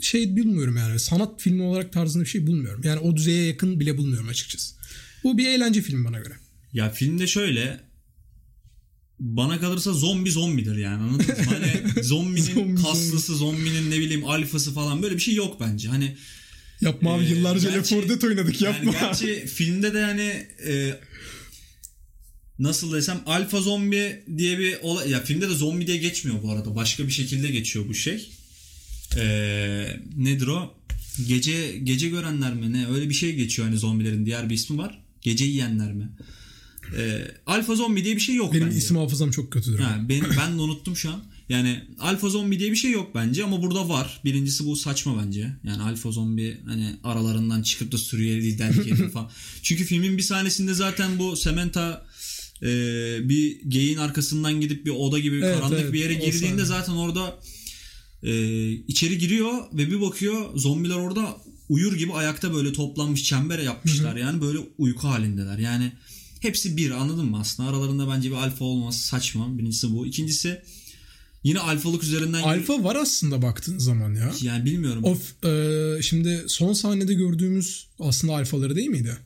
şey 0.00 0.36
bilmiyorum 0.36 0.76
yani. 0.76 0.98
Sanat 0.98 1.42
filmi 1.42 1.62
olarak 1.62 1.92
tarzında 1.92 2.24
bir 2.24 2.28
şey 2.28 2.46
bulmuyorum. 2.46 2.80
Yani 2.84 3.00
o 3.00 3.16
düzeye 3.16 3.46
yakın 3.46 3.80
bile 3.80 3.98
bulmuyorum 3.98 4.28
açıkçası. 4.28 4.74
Bu 5.24 5.38
bir 5.38 5.46
eğlence 5.46 5.82
filmi 5.82 6.04
bana 6.04 6.18
göre. 6.18 6.34
Ya 6.72 6.90
filmde 6.90 7.26
şöyle 7.26 7.80
bana 9.22 9.60
kalırsa 9.60 9.92
zombi 9.92 10.30
zombidir 10.30 10.76
yani 10.76 11.02
anladın 11.02 11.26
mı? 11.26 11.34
Hani 11.44 12.02
zombinin 12.02 12.54
zombi, 12.54 12.82
kaslısı, 12.82 13.36
zombinin 13.36 13.90
ne 13.90 13.98
bileyim 13.98 14.24
alfası 14.24 14.74
falan 14.74 15.02
böyle 15.02 15.14
bir 15.14 15.20
şey 15.20 15.34
yok 15.34 15.60
bence. 15.60 15.88
Hani 15.88 16.16
Yapma 16.80 17.14
abi 17.14 17.24
e, 17.24 17.28
yıllarca 17.28 17.70
Left 17.70 17.92
4 17.92 18.08
Dead 18.08 18.22
oynadık 18.22 18.60
yapma. 18.60 18.92
Yani 18.92 19.00
gerçi 19.00 19.46
filmde 19.46 19.94
de 19.94 19.98
yani 19.98 20.46
e, 20.66 21.00
nasıl 22.58 22.92
desem 22.92 23.20
alfa 23.26 23.60
zombi 23.60 24.22
diye 24.36 24.58
bir 24.58 24.78
olay 24.82 25.10
ya 25.10 25.24
filmde 25.24 25.50
de 25.50 25.54
zombi 25.54 25.86
diye 25.86 25.96
geçmiyor 25.96 26.42
bu 26.42 26.52
arada. 26.52 26.74
Başka 26.74 27.06
bir 27.06 27.12
şekilde 27.12 27.50
geçiyor 27.50 27.88
bu 27.88 27.94
şey. 27.94 28.30
E, 29.16 29.24
nedir 30.16 30.46
o? 30.46 30.74
Gece 31.28 31.78
gece 31.78 32.08
görenler 32.08 32.54
mi 32.54 32.72
ne? 32.72 32.86
Öyle 32.86 33.08
bir 33.08 33.14
şey 33.14 33.34
geçiyor 33.34 33.68
hani 33.68 33.78
zombilerin 33.78 34.26
diğer 34.26 34.50
bir 34.50 34.54
ismi 34.54 34.78
var. 34.78 35.02
Gece 35.20 35.44
yiyenler 35.44 35.92
mi? 35.92 36.08
E, 36.98 37.24
alfa 37.46 37.74
zombi 37.74 38.04
diye 38.04 38.16
bir 38.16 38.20
şey 38.20 38.34
yok 38.34 38.54
Benim 38.54 38.66
bence. 38.66 38.78
isim 38.78 38.96
hafızam 38.96 39.30
çok 39.30 39.52
kötüdür. 39.52 39.78
Ha, 39.78 40.00
ben, 40.08 40.20
ben 40.38 40.58
de 40.58 40.62
unuttum 40.62 40.96
şu 40.96 41.10
an. 41.10 41.24
Yani 41.48 41.80
alfa 41.98 42.28
zombi 42.28 42.58
diye 42.58 42.70
bir 42.70 42.76
şey 42.76 42.90
yok 42.90 43.14
bence 43.14 43.44
ama 43.44 43.62
burada 43.62 43.88
var. 43.88 44.20
Birincisi 44.24 44.66
bu 44.66 44.76
saçma 44.76 45.24
bence. 45.26 45.52
Yani 45.64 45.82
alfa 45.82 46.10
zombi 46.10 46.56
hani 46.66 46.96
aralarından 47.04 47.62
çıkıp 47.62 47.92
da 47.92 47.98
sürüye 47.98 48.36
liderlik 48.42 48.88
ediyor 48.88 49.10
falan. 49.12 49.30
Çünkü 49.62 49.84
filmin 49.84 50.18
bir 50.18 50.22
sahnesinde 50.22 50.74
zaten 50.74 51.18
bu 51.18 51.36
Samantha 51.36 52.06
e, 52.62 52.68
bir 53.28 53.60
geyin 53.68 53.96
arkasından 53.98 54.60
gidip 54.60 54.86
bir 54.86 54.90
oda 54.90 55.18
gibi 55.18 55.36
Evet, 55.44 55.56
karanlık 55.58 55.80
evet, 55.80 55.92
bir 55.92 56.00
yere 56.00 56.14
girdiğinde 56.14 56.48
sahne. 56.48 56.64
zaten 56.64 56.92
orada 56.92 57.38
e, 58.22 58.32
içeri 58.72 59.18
giriyor 59.18 59.52
ve 59.72 59.90
bir 59.90 60.00
bakıyor 60.00 60.56
zombiler 60.58 60.94
orada 60.94 61.36
uyur 61.68 61.94
gibi 61.98 62.12
ayakta 62.12 62.54
böyle 62.54 62.72
toplanmış 62.72 63.24
çembere 63.24 63.62
yapmışlar. 63.62 64.16
Yani 64.16 64.40
böyle 64.40 64.58
uyku 64.78 65.08
halindeler. 65.08 65.58
Yani 65.58 65.92
hepsi 66.42 66.76
bir 66.76 66.90
anladın 66.90 67.26
mı 67.26 67.38
aslında? 67.40 67.68
Aralarında 67.68 68.08
bence 68.08 68.30
bir 68.30 68.34
alfa 68.36 68.64
olması 68.64 69.06
saçma. 69.06 69.58
Birincisi 69.58 69.92
bu. 69.92 70.06
İkincisi 70.06 70.62
yine 71.44 71.58
alfalık 71.58 72.02
üzerinden 72.02 72.42
Alfa 72.42 72.84
var 72.84 72.96
aslında 72.96 73.42
baktığın 73.42 73.78
zaman 73.78 74.14
ya. 74.14 74.32
yani 74.42 74.64
bilmiyorum. 74.64 75.04
Of 75.04 75.44
e, 75.44 76.02
şimdi 76.02 76.44
son 76.46 76.72
sahnede 76.72 77.14
gördüğümüz 77.14 77.86
aslında 77.98 78.34
alfaları 78.34 78.76
değil 78.76 78.88
miydi? 78.88 79.16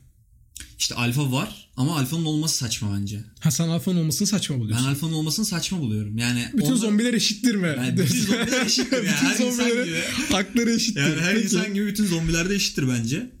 İşte 0.79 0.95
alfa 0.95 1.31
var 1.31 1.69
ama 1.77 1.97
alfanın 1.99 2.25
olması 2.25 2.57
saçma 2.57 2.97
bence. 2.99 3.19
Ha 3.39 3.51
sen 3.51 3.67
alfanın 3.67 3.97
olmasını 3.97 4.27
saçma 4.27 4.55
Ben 4.55 4.61
buluyorsun. 4.61 4.85
alfanın 4.85 5.13
olmasını 5.13 5.45
saçma 5.45 5.79
buluyorum. 5.79 6.17
Yani 6.17 6.45
bütün 6.53 6.65
onda- 6.67 6.75
zombiler 6.75 7.13
eşittir 7.13 7.55
mi? 7.55 7.73
Yani 7.77 7.97
bütün 7.97 8.21
zombiler 8.25 8.65
eşittir 8.65 8.97
yani. 8.97 9.07
Her 9.15 9.31
insan 9.31 9.51
zombilerin 9.51 9.85
gibi. 9.85 10.01
hakları 10.31 10.71
eşittir. 10.71 11.01
Yani 11.01 11.21
her 11.21 11.33
Peki. 11.33 11.45
insan 11.45 11.73
gibi 11.73 11.85
bütün 11.87 12.05
zombiler 12.05 12.49
de 12.49 12.55
eşittir 12.55 12.85
bence. 12.89 13.31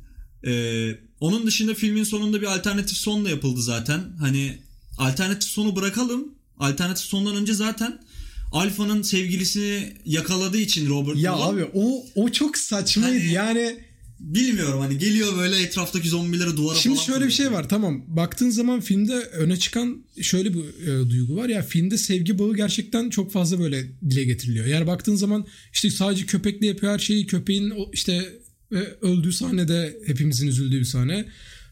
Ee, 0.47 0.95
onun 1.19 1.47
dışında 1.47 1.73
filmin 1.73 2.03
sonunda 2.03 2.41
bir 2.41 2.47
alternatif 2.55 2.97
son 2.97 3.25
da 3.25 3.29
yapıldı 3.29 3.61
zaten. 3.61 4.01
Hani 4.19 4.57
alternatif 4.97 5.49
sonu 5.49 5.75
bırakalım. 5.75 6.37
Alternatif 6.59 7.05
sondan 7.05 7.35
önce 7.35 7.53
zaten 7.53 7.99
Alfa'nın 8.51 9.01
sevgilisini 9.01 9.93
yakaladığı 10.05 10.57
için 10.57 10.89
Robert 10.89 11.17
Ya 11.17 11.31
Nolan, 11.31 11.53
abi 11.53 11.65
o 11.73 12.05
o 12.15 12.29
çok 12.29 12.57
saçmaydı. 12.57 13.17
Hani- 13.17 13.33
yani 13.33 13.77
bilmiyorum 14.19 14.79
hani 14.79 14.97
geliyor 14.97 15.37
böyle 15.37 15.61
etraftaki 15.61 16.09
zombileri 16.09 16.57
duvara 16.57 16.75
şimdi 16.77 16.95
falan 16.95 17.05
şöyle 17.05 17.25
bir 17.25 17.31
şey 17.31 17.51
var 17.51 17.69
tamam. 17.69 18.03
Baktığın 18.07 18.49
zaman 18.49 18.81
filmde 18.81 19.13
öne 19.13 19.57
çıkan 19.57 20.05
şöyle 20.21 20.53
bir 20.53 20.87
e, 20.87 21.09
duygu 21.09 21.35
var 21.35 21.49
ya 21.49 21.61
filmde 21.61 21.97
sevgi 21.97 22.39
bağı 22.39 22.55
gerçekten 22.55 23.09
çok 23.09 23.31
fazla 23.31 23.59
böyle 23.59 23.91
dile 24.09 24.23
getiriliyor. 24.23 24.65
Yani 24.65 24.87
baktığın 24.87 25.15
zaman 25.15 25.45
işte 25.73 25.89
sadece 25.89 26.25
köpekle 26.25 26.67
yapıyor 26.67 26.93
her 26.93 26.99
şeyi. 26.99 27.27
Köpeğin 27.27 27.69
o 27.69 27.91
işte 27.93 28.33
e, 28.71 28.77
öldüğü 29.01 29.33
sahnede 29.33 29.97
hepimizin 30.05 30.47
üzüldüğü 30.47 30.79
bir 30.79 30.85
sahne. 30.85 31.25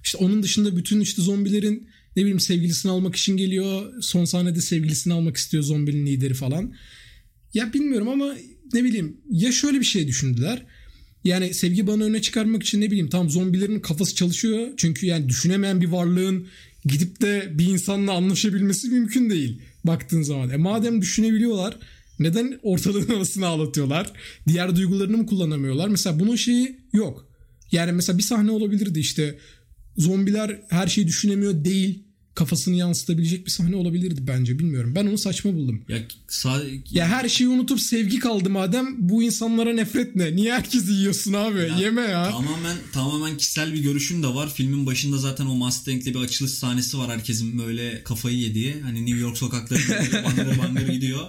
İşte 0.04 0.18
onun 0.18 0.44
dışında 0.44 0.78
bütün 0.78 1.00
işte 1.00 1.22
zombilerin 1.22 1.90
ne 2.16 2.22
bileyim 2.22 2.40
sevgilisini 2.40 2.92
almak 2.92 3.16
için 3.16 3.38
geliyor. 3.38 4.02
Son 4.02 4.26
sahnede 4.26 4.62
sevgilisini 4.62 5.14
almak 5.14 5.38
istiyor 5.38 5.64
zombinin 5.64 6.06
lideri 6.06 6.34
falan. 6.34 6.74
Ya 7.54 7.74
bilmiyorum 7.74 8.08
ama 8.08 8.36
ne 8.74 8.84
bileyim 8.84 9.18
ya 9.30 9.52
şöyle 9.52 9.80
bir 9.80 9.86
şey 9.86 10.08
düşündüler. 10.08 10.66
Yani 11.24 11.54
sevgi 11.54 11.88
bağını 11.88 12.04
öne 12.04 12.22
çıkarmak 12.22 12.64
için 12.64 12.82
ne 12.82 12.88
bileyim 12.88 13.10
tam 13.10 13.30
zombilerin 13.30 13.80
kafası 13.80 14.16
çalışıyor. 14.16 14.68
Çünkü 14.78 15.06
yani 15.06 15.30
düşünemeyen 15.30 15.82
bir 15.82 15.88
varlığın 15.88 16.48
gidip 16.86 17.22
de 17.22 17.50
bir 17.54 17.66
insanla 17.66 18.14
anlaşabilmesi 18.14 18.88
mümkün 18.88 19.30
değil 19.30 19.62
baktığın 19.84 20.22
zaman. 20.22 20.50
E 20.50 20.58
madem 20.58 21.02
düşünebiliyorlar 21.02 21.78
neden 22.20 22.60
ortalığın 22.64 23.16
arasına 23.16 23.48
ağlatıyorlar? 23.48 24.12
Diğer 24.48 24.76
duygularını 24.76 25.18
mı 25.18 25.26
kullanamıyorlar? 25.26 25.88
Mesela 25.88 26.20
bunun 26.20 26.36
şeyi 26.36 26.78
yok. 26.94 27.28
Yani 27.72 27.92
mesela 27.92 28.18
bir 28.18 28.24
sahne 28.24 28.52
olabilirdi 28.52 29.00
işte 29.00 29.38
zombiler 29.98 30.62
her 30.70 30.88
şeyi 30.88 31.08
düşünemiyor 31.08 31.66
değil 31.66 32.04
kafasını 32.36 32.76
yansıtabilecek 32.76 33.46
bir 33.46 33.52
sahne 33.52 33.76
olabilirdi 33.76 34.22
bence 34.28 34.60
bilmiyorum. 34.60 34.96
Ben 34.96 35.06
onu 35.08 35.18
saçma 35.18 35.54
buldum. 35.54 35.82
Ya, 35.90 35.98
sa- 36.30 36.82
Ya 36.92 37.08
her 37.08 37.30
şeyi 37.30 37.48
unutup 37.48 37.80
sevgi 37.80 38.20
kaldı 38.20 38.50
madem 38.50 38.96
bu 39.10 39.24
insanlara 39.24 39.74
nefret 39.74 40.16
ne? 40.16 40.36
Niye 40.36 40.54
herkesi 40.54 40.92
yiyorsun 40.94 41.34
abi? 41.34 41.60
Ya, 41.60 41.78
Yeme 41.80 42.02
ya. 42.02 42.32
Tamamen 42.32 42.76
tamamen 42.94 43.38
kişisel 43.38 43.74
bir 43.74 43.80
görüşüm 43.80 44.24
de 44.24 44.28
var. 44.28 44.54
Filmin 44.54 44.86
başında 44.86 45.18
zaten 45.18 45.46
o 45.46 45.56
Mustang'li 45.56 46.14
bir 46.14 46.20
açılış 46.20 46.52
sahnesi 46.52 46.98
var. 46.98 47.12
Herkesin 47.12 47.60
böyle 47.60 48.04
kafayı 48.04 48.38
yediği. 48.38 48.82
Hani 48.82 49.06
New 49.06 49.20
York 49.20 49.38
sokaklarında 49.38 50.24
bangır 50.24 50.58
bangır 50.60 50.88
gidiyor. 50.88 51.20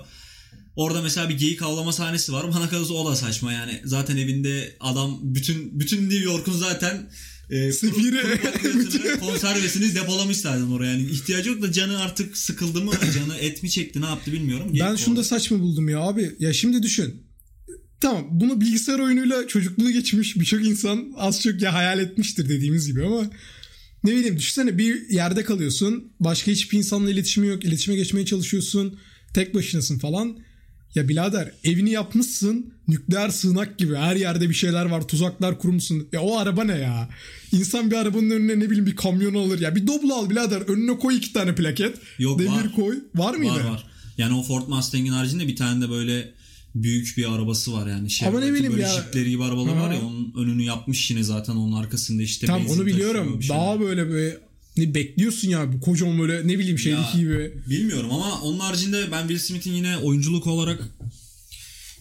Orada 0.77 1.03
mesela 1.03 1.29
bir 1.29 1.39
geyik 1.39 1.63
avlama 1.63 1.93
sahnesi 1.93 2.33
var. 2.33 2.55
Bana 2.55 2.69
kalırsa 2.69 2.95
o 2.95 3.11
da 3.11 3.17
saçma 3.17 3.53
yani. 3.53 3.81
Zaten 3.85 4.17
evinde 4.17 4.77
adam 4.81 5.19
bütün 5.23 5.81
bütün 5.81 6.03
New 6.11 6.25
York'un 6.25 6.53
zaten 6.53 7.11
e, 7.51 7.73
Sefiri. 7.73 8.41
konservesini 9.21 9.95
depolamış 9.95 10.37
zaten 10.37 10.67
oraya. 10.71 10.93
Yani 10.93 11.11
ihtiyacı 11.11 11.49
yok 11.49 11.63
da 11.63 11.73
canı 11.73 11.99
artık 12.01 12.37
sıkıldı 12.37 12.81
mı? 12.83 12.93
Canı 13.15 13.37
et 13.41 13.63
mi 13.63 13.71
çekti 13.71 14.01
ne 14.01 14.07
yaptı 14.07 14.33
bilmiyorum. 14.33 14.67
Geyik 14.73 14.81
Ben 14.91 14.97
şunu 14.97 15.17
da 15.17 15.21
orada. 15.21 15.29
saçma 15.29 15.61
buldum 15.61 15.89
ya 15.89 15.99
abi. 16.01 16.37
Ya 16.39 16.53
şimdi 16.53 16.83
düşün. 16.83 17.23
Tamam 18.01 18.27
bunu 18.31 18.61
bilgisayar 18.61 18.99
oyunuyla 18.99 19.47
çocukluğu 19.47 19.91
geçmiş 19.91 20.37
birçok 20.37 20.67
insan 20.67 21.13
az 21.17 21.43
çok 21.43 21.63
ya 21.63 21.75
hayal 21.75 21.99
etmiştir 22.01 22.49
dediğimiz 22.49 22.87
gibi 22.87 23.05
ama 23.07 23.31
ne 24.05 24.11
bileyim 24.17 24.39
düşünsene 24.39 24.79
bir 24.79 25.11
yerde 25.11 25.45
kalıyorsun. 25.45 26.13
Başka 26.21 26.51
hiçbir 26.53 26.79
insanla 26.79 27.11
iletişimi 27.11 27.47
yok. 27.47 27.65
iletişime 27.65 27.97
geçmeye 27.97 28.27
çalışıyorsun. 28.27 28.99
Tek 29.35 29.55
başınasın 29.55 29.99
falan. 29.99 30.39
Ya 30.95 31.09
birader 31.09 31.53
evini 31.65 31.91
yapmışsın 31.91 32.73
nükleer 32.89 33.29
sığınak 33.29 33.79
gibi 33.79 33.95
her 33.95 34.17
yerde 34.17 34.49
bir 34.49 34.55
şeyler 34.55 34.85
var 34.85 35.09
tuzaklar 35.09 35.59
kurmuşsun. 35.59 36.09
Ya 36.13 36.21
o 36.21 36.39
araba 36.39 36.65
ne 36.65 36.79
ya? 36.79 37.09
İnsan 37.53 37.91
bir 37.91 37.97
arabanın 37.97 38.31
önüne 38.31 38.59
ne 38.61 38.65
bileyim 38.71 38.87
bir 38.87 38.97
kamyon 38.97 39.35
alır 39.35 39.61
ya. 39.61 39.75
Bir 39.77 39.87
Doblo 39.87 40.15
al 40.15 40.31
birader 40.31 40.61
önüne 40.61 40.99
koy 40.99 41.17
iki 41.17 41.33
tane 41.33 41.55
plaket. 41.55 41.97
Yok, 42.19 42.39
Demir 42.39 42.51
var. 42.51 42.73
koy. 42.77 42.99
Var 43.15 43.35
mıydı? 43.35 43.53
Var 43.55 43.65
var. 43.65 43.87
Yani 44.19 44.35
o 44.35 44.43
Ford 44.43 44.69
Mustang'in 44.69 45.13
haricinde 45.13 45.49
bir 45.49 45.57
tane 45.57 45.85
de 45.85 45.91
böyle 45.91 46.33
büyük 46.75 47.15
bir 47.17 47.33
arabası 47.35 47.73
var 47.73 47.87
yani. 47.87 48.11
Şey, 48.11 48.29
Ama 48.29 48.41
ne 48.41 48.53
bileyim 48.53 48.73
böyle 48.73 48.83
ya. 48.83 48.89
jipleri 48.89 49.31
gibi 49.31 49.45
arabalar 49.45 49.77
var 49.77 49.93
ya 49.95 50.01
onun 50.01 50.35
önünü 50.37 50.63
yapmış 50.63 51.11
yine 51.11 51.23
zaten 51.23 51.53
onun 51.57 51.73
arkasında 51.73 52.23
işte 52.23 52.47
Tam 52.47 52.61
benzin 52.61 52.77
onu 52.79 52.87
biliyorum. 52.87 53.41
bir. 53.41 53.49
Daha 53.49 53.81
böyle 53.81 54.09
böyle 54.11 54.39
ne 54.77 54.95
bekliyorsun 54.95 55.49
ya 55.49 55.73
bu 55.73 55.81
kocaman 55.81 56.19
böyle 56.19 56.49
ne 56.49 56.59
bileyim 56.59 56.79
şeydeki 56.79 57.17
Ya, 57.17 57.23
gibi. 57.23 57.63
Bilmiyorum 57.71 58.11
ama 58.13 58.41
onun 58.41 58.59
haricinde 58.59 59.13
ben 59.13 59.21
Will 59.29 59.39
Smith'in 59.39 59.73
yine 59.73 59.97
oyunculuk 59.97 60.47
olarak 60.47 60.81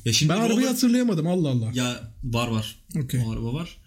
ya 0.05 0.13
şimdi 0.13 0.29
Ben 0.33 0.37
arabayı 0.37 0.57
Robert- 0.59 0.67
hatırlayamadım 0.69 1.27
Allah 1.27 1.49
Allah. 1.49 1.71
ya 1.73 2.13
var 2.23 2.47
var. 2.47 2.75
Okey. 3.03 3.21
O 3.25 3.31
araba 3.31 3.53
var. 3.53 3.77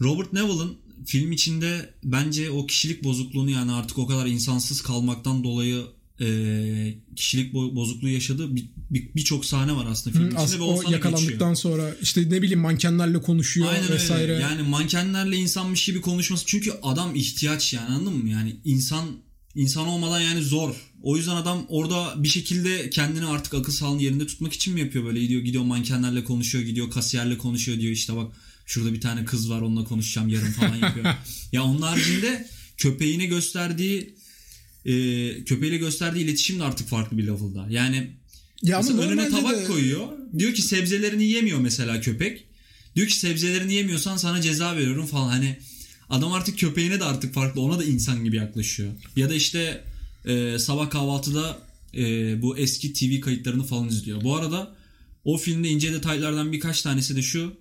Robert 0.00 0.32
Neville'ın 0.32 0.76
film 1.06 1.32
içinde 1.32 1.90
bence 2.04 2.50
o 2.50 2.66
kişilik 2.66 3.04
bozukluğunu 3.04 3.50
yani 3.50 3.72
artık 3.72 3.98
o 3.98 4.06
kadar 4.06 4.26
insansız 4.26 4.80
kalmaktan 4.80 5.44
dolayı 5.44 5.82
e, 6.20 6.94
kişilik 7.16 7.54
bo- 7.54 7.76
bozukluğu 7.76 8.08
yaşadığı 8.08 8.56
bir- 8.56 8.68
bir- 8.90 9.08
birçok 9.16 9.44
sahne 9.44 9.72
var 9.76 9.86
aslında 9.90 10.18
film 10.18 10.36
Hı, 10.38 10.44
içinde 10.44 10.58
ve 10.58 10.62
o, 10.62 10.78
o 10.78 10.90
yakalandıktan 10.90 11.28
geçiyor. 11.28 11.54
sonra 11.54 11.94
işte 12.02 12.30
ne 12.30 12.42
bileyim 12.42 12.60
mankenlerle 12.60 13.22
konuşuyor 13.22 13.68
Aynen 13.72 13.88
vesaire. 13.90 14.32
öyle. 14.32 14.42
Yani 14.42 14.62
mankenlerle 14.62 15.36
insanmış 15.36 15.84
gibi 15.84 16.00
konuşması 16.00 16.44
çünkü 16.46 16.72
adam 16.82 17.14
ihtiyaç 17.14 17.72
yani 17.72 17.88
anladın 17.88 18.16
mı? 18.18 18.28
Yani 18.30 18.56
insan 18.64 19.04
insan 19.54 19.86
olmadan 19.86 20.20
yani 20.20 20.42
zor. 20.42 20.74
O 21.02 21.16
yüzden 21.16 21.36
adam 21.36 21.64
orada 21.68 22.14
bir 22.22 22.28
şekilde 22.28 22.90
kendini 22.90 23.26
artık 23.26 23.54
akıl 23.54 23.72
sağlığını 23.72 24.02
yerinde 24.02 24.26
tutmak 24.26 24.52
için 24.52 24.74
mi 24.74 24.80
yapıyor 24.80 25.04
böyle 25.04 25.20
gidiyor 25.20 25.42
gidiyor 25.42 25.64
mankenlerle 25.64 26.24
konuşuyor 26.24 26.64
gidiyor 26.64 26.90
kasiyerle 26.90 27.38
konuşuyor 27.38 27.80
diyor 27.80 27.92
işte 27.92 28.16
bak 28.16 28.32
şurada 28.66 28.92
bir 28.92 29.00
tane 29.00 29.24
kız 29.24 29.50
var 29.50 29.60
onunla 29.60 29.84
konuşacağım 29.84 30.28
yarın 30.28 30.52
falan 30.52 30.76
yapıyor. 30.76 31.06
ya 31.52 31.62
onun 31.64 31.82
haricinde 31.82 32.46
köpeğine 32.76 33.26
gösterdiği 33.26 34.15
e, 34.86 35.44
köpeğiyle 35.44 35.76
gösterdiği 35.76 36.24
iletişim 36.24 36.58
de 36.58 36.64
artık 36.64 36.88
farklı 36.88 37.18
bir 37.18 37.26
level'da. 37.26 37.66
Yani 37.70 38.10
ya 38.62 38.78
Mesela 38.78 39.02
önüne 39.02 39.28
tabak 39.28 39.56
de- 39.56 39.64
koyuyor. 39.64 40.08
Diyor 40.38 40.54
ki 40.54 40.62
sebzelerini 40.62 41.24
yemiyor 41.24 41.58
mesela 41.58 42.00
köpek. 42.00 42.44
Diyor 42.96 43.08
ki 43.08 43.18
sebzelerini 43.18 43.74
yemiyorsan 43.74 44.16
sana 44.16 44.40
ceza 44.42 44.76
veriyorum 44.76 45.06
falan. 45.06 45.28
Hani 45.28 45.56
adam 46.10 46.32
artık 46.32 46.58
köpeğine 46.58 47.00
de 47.00 47.04
artık 47.04 47.34
farklı. 47.34 47.60
Ona 47.60 47.78
da 47.78 47.84
insan 47.84 48.24
gibi 48.24 48.36
yaklaşıyor. 48.36 48.92
Ya 49.16 49.30
da 49.30 49.34
işte 49.34 49.84
e, 50.24 50.58
sabah 50.58 50.90
kahvaltıda 50.90 51.58
e, 51.94 52.02
bu 52.42 52.58
eski 52.58 52.92
TV 52.92 53.20
kayıtlarını 53.20 53.64
falan 53.64 53.88
izliyor. 53.88 54.24
Bu 54.24 54.36
arada 54.36 54.74
o 55.24 55.38
filmde 55.38 55.68
ince 55.68 55.92
detaylardan 55.92 56.52
birkaç 56.52 56.82
tanesi 56.82 57.16
de 57.16 57.22
şu. 57.22 57.56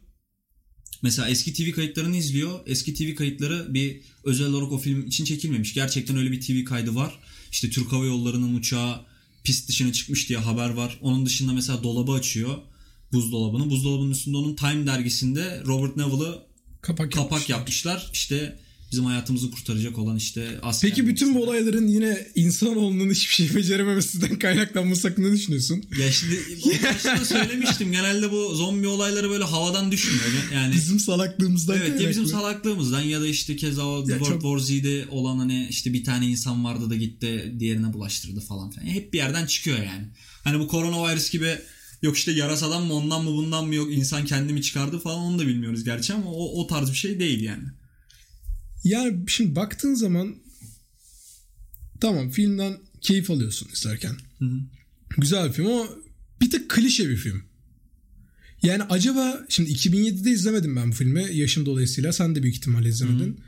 Mesela 1.02 1.30
eski 1.30 1.54
TV 1.54 1.72
kayıtlarını 1.76 2.18
izliyor. 2.18 2.60
Eski 2.66 2.94
TV 2.94 3.16
kayıtları 3.16 3.74
bir 3.74 4.02
özel 4.24 4.48
olarak 4.48 4.72
o 4.72 4.78
film 4.78 5.08
için 5.08 5.26
çekilmemiş. 5.26 5.74
Gerçekten 5.74 6.18
öyle 6.18 6.32
bir 6.32 6.42
TV 6.42 6.70
kaydı 6.70 6.96
var. 6.96 7.20
İşte 7.52 7.70
Türk 7.70 7.92
Hava 7.92 8.06
Yolları'nın 8.06 8.56
uçağı 8.56 9.02
pist 9.44 9.70
dışına 9.70 9.94
çıkmış 9.94 10.30
diye 10.30 10.40
haber 10.40 10.70
var. 10.70 10.98
Onun 11.02 11.26
dışında 11.26 11.54
mesela 11.54 11.84
dolabı 11.84 12.12
açıyor. 12.12 12.58
Buzdolabını. 13.14 13.70
Buzdolabının 13.70 14.12
üstünde 14.12 14.38
onun 14.38 14.56
Time 14.56 14.88
dergisinde 14.88 15.64
Robert 15.66 15.98
Neville'ı 15.98 16.44
kapak, 16.82 17.12
kapak 17.12 17.50
yapmışlar. 17.50 17.58
yapmışlar. 17.58 18.10
İşte 18.14 18.60
bizim 18.92 19.06
hayatımızı 19.06 19.52
kurtaracak 19.52 19.98
olan 19.98 20.18
işte 20.18 20.60
asker. 20.62 20.90
Peki 20.90 21.08
bütün 21.08 21.36
bu 21.36 21.44
olayların 21.44 21.88
yine 21.88 22.28
insanoğlunun 22.36 23.12
hiçbir 23.12 23.34
şey 23.34 23.56
becerememesinden 23.56 24.40
kaynaklanması 24.40 25.08
hakkında 25.08 25.28
ne 25.28 25.34
düşünüyorsun? 25.34 25.84
Ya 26.00 26.12
şimdi 26.12 26.40
başta 26.84 27.26
söylemiştim. 27.26 27.92
Genelde 27.92 28.32
bu 28.32 28.56
zombi 28.56 28.88
olayları 28.88 29.30
böyle 29.30 29.44
havadan 29.44 29.92
düşmüyor. 29.92 30.24
Yani 30.54 30.74
Bizim 30.74 31.00
salaklığımızdan 31.00 31.78
Evet 31.78 32.02
ya 32.02 32.10
bizim 32.10 32.26
salaklığımızdan 32.26 33.02
ya 33.02 33.22
da 33.22 33.28
işte 33.28 33.56
keza 33.56 33.86
o 33.86 34.06
World 34.08 34.26
çok- 34.26 34.42
War 34.42 34.58
Z'de 34.60 35.06
olan 35.10 35.38
hani 35.38 35.68
işte 35.70 35.94
bir 35.94 36.04
tane 36.04 36.28
insan 36.28 36.66
vardı 36.66 36.90
da 36.90 36.96
gitti 36.96 37.56
diğerine 37.60 37.94
bulaştırdı 37.94 38.40
falan 38.40 38.72
filan. 38.72 38.88
Hep 38.88 39.14
bir 39.14 39.18
yerden 39.18 39.46
çıkıyor 39.46 39.78
yani. 39.78 40.08
Hani 40.44 40.60
bu 40.60 40.68
koronavirüs 40.68 41.30
gibi 41.30 41.58
yok 42.02 42.18
işte 42.18 42.32
yarasadan 42.32 42.84
mı 42.86 42.94
ondan 42.94 43.24
mı 43.24 43.32
bundan 43.32 43.68
mı 43.68 43.76
yok 43.76 43.94
insan 43.94 44.26
kendi 44.26 44.54
mi 44.54 44.62
çıkardı 44.62 45.00
falan 45.00 45.20
onu 45.20 45.40
da 45.40 45.48
bilmiyoruz 45.48 45.84
gerçi 45.84 46.14
ama 46.14 46.32
o, 46.32 46.62
o 46.62 46.68
tarz 46.68 46.90
bir 46.92 46.96
şey 46.98 47.20
değil 47.20 47.42
yani. 47.42 47.64
Yani 48.86 49.18
şimdi 49.28 49.56
baktığın 49.56 49.94
zaman 49.94 50.36
tamam 52.02 52.30
filmden 52.30 52.78
keyif 53.02 53.32
alıyorsun 53.32 53.70
izlerken. 53.74 54.16
Hı 54.40 54.46
hı. 54.46 54.60
Güzel 55.18 55.48
bir 55.48 55.54
film 55.54 55.68
ama 55.68 55.88
bir 56.42 56.50
tık 56.50 56.70
klişe 56.70 57.10
bir 57.10 57.18
film. 57.18 57.44
Yani 58.64 58.84
acaba 58.84 59.46
şimdi 59.50 59.72
2007'de 59.72 60.32
izlemedim 60.32 60.76
ben 60.76 60.92
bu 60.92 60.96
filmi 60.96 61.26
yaşım 61.34 61.66
dolayısıyla 61.66 62.14
sen 62.14 62.36
de 62.36 62.44
büyük 62.44 62.56
ihtimalle 62.56 62.90
izlemedin. 62.90 63.40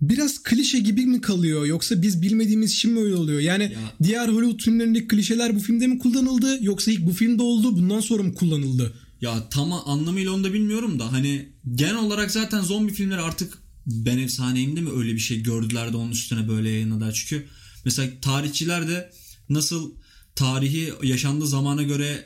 Biraz 0.00 0.42
klişe 0.42 0.78
gibi 0.78 1.06
mi 1.06 1.20
kalıyor 1.20 1.66
yoksa 1.66 2.02
biz 2.02 2.22
bilmediğimiz 2.22 2.72
için 2.72 2.92
mi 2.92 3.00
öyle 3.00 3.14
oluyor? 3.14 3.40
Yani 3.40 3.62
Ya- 3.62 3.92
diğer 4.02 4.28
Hollywood 4.28 4.60
filmlerindeki 4.60 5.08
klişeler 5.08 5.56
bu 5.56 5.60
filmde 5.60 5.86
mi 5.86 5.98
kullanıldı 5.98 6.58
yoksa 6.64 6.90
ilk 6.90 7.06
bu 7.06 7.12
filmde 7.12 7.42
oldu 7.42 7.76
bundan 7.76 8.00
sonra 8.00 8.22
mı 8.22 8.34
kullanıldı? 8.34 8.94
Ya 9.20 9.48
tam 9.48 9.72
anlamıyla 9.72 10.32
onu 10.32 10.44
da 10.44 10.52
bilmiyorum 10.52 10.98
da 10.98 11.12
hani 11.12 11.48
genel 11.74 11.96
olarak 11.96 12.30
zaten 12.30 12.60
zombi 12.60 12.92
filmleri 12.92 13.20
artık 13.20 13.58
ben 13.86 14.18
efsaneyimde 14.18 14.80
mi 14.80 14.90
öyle 14.90 15.14
bir 15.14 15.18
şey 15.18 15.42
gördüler 15.42 15.92
de 15.92 15.96
onun 15.96 16.12
üstüne 16.12 16.48
böyle 16.48 16.68
yayınladılar. 16.70 17.12
Çünkü 17.26 17.46
mesela 17.84 18.10
tarihçiler 18.22 18.88
de 18.88 19.10
nasıl 19.48 19.92
tarihi 20.34 20.92
yaşandığı 21.02 21.46
zamana 21.46 21.82
göre 21.82 22.24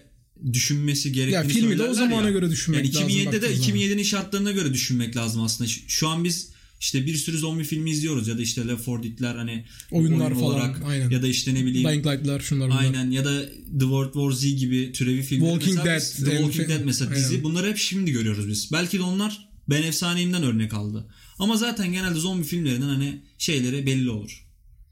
düşünmesi 0.53 1.13
gerektiğini 1.13 1.35
Ya 1.35 1.49
filmi 1.49 1.79
de 1.79 1.83
o 1.83 1.95
zamana 1.95 2.27
ya. 2.27 2.31
göre 2.33 2.51
düşünmek 2.51 2.85
yani 2.85 2.95
lazım 2.95 3.09
2007'de 3.09 3.33
de 3.43 3.49
baktığın 3.49 3.63
zaman. 3.63 3.77
2007'nin 3.81 4.03
şartlarına 4.03 4.51
göre 4.51 4.73
düşünmek 4.75 5.17
lazım 5.17 5.43
aslında. 5.43 5.71
Şu- 5.89 6.09
an 6.09 6.25
biz 6.25 6.51
işte 6.81 7.07
bir 7.07 7.15
sürü 7.15 7.39
zombi 7.39 7.65
filmi 7.65 7.91
izliyoruz 7.91 8.29
ya 8.29 8.39
da 8.39 8.43
işte 8.43 8.69
Left 8.69 8.87
4 8.87 9.05
Dead'ler 9.05 9.35
hani 9.37 9.65
Oyunlar 9.91 10.31
oyun 10.31 10.41
falan, 10.41 10.55
olarak 10.55 10.83
aynen. 10.85 11.11
ya 11.11 11.23
da 11.23 11.27
işte 11.27 11.55
ne 11.55 11.65
bileyim 11.67 11.89
Dying 11.89 12.07
Light'lar 12.07 12.41
şunlar 12.41 12.71
bunlar. 12.71 12.81
Aynen 12.83 13.11
ya 13.11 13.25
da 13.25 13.43
The 13.49 13.81
World 13.81 14.13
War 14.13 14.31
Z 14.33 14.43
gibi 14.57 14.93
türevi 14.93 15.23
filmler. 15.23 15.51
Walking 15.53 15.77
mesela 15.79 16.01
Dead, 16.01 16.31
The 16.31 16.37
Walking 16.37 16.71
en- 16.71 16.79
Dead 16.79 16.85
mesela 16.85 17.11
aynen. 17.11 17.23
dizi. 17.25 17.43
Bunları 17.43 17.69
hep 17.69 17.79
şimdi 17.79 18.13
görüyoruz 18.13 18.49
biz. 18.49 18.69
Belki 18.73 18.99
de 18.99 19.03
onlar 19.03 19.49
Ben 19.71 19.83
Efsaneyim'den 19.83 20.43
örnek 20.43 20.75
aldı. 20.75 21.07
Ama 21.41 21.57
zaten 21.57 21.93
genelde 21.93 22.19
zombi 22.19 22.45
filmlerinin 22.45 22.89
hani 22.89 23.21
şeyleri 23.39 23.87
belli 23.87 24.11
olur. 24.11 24.47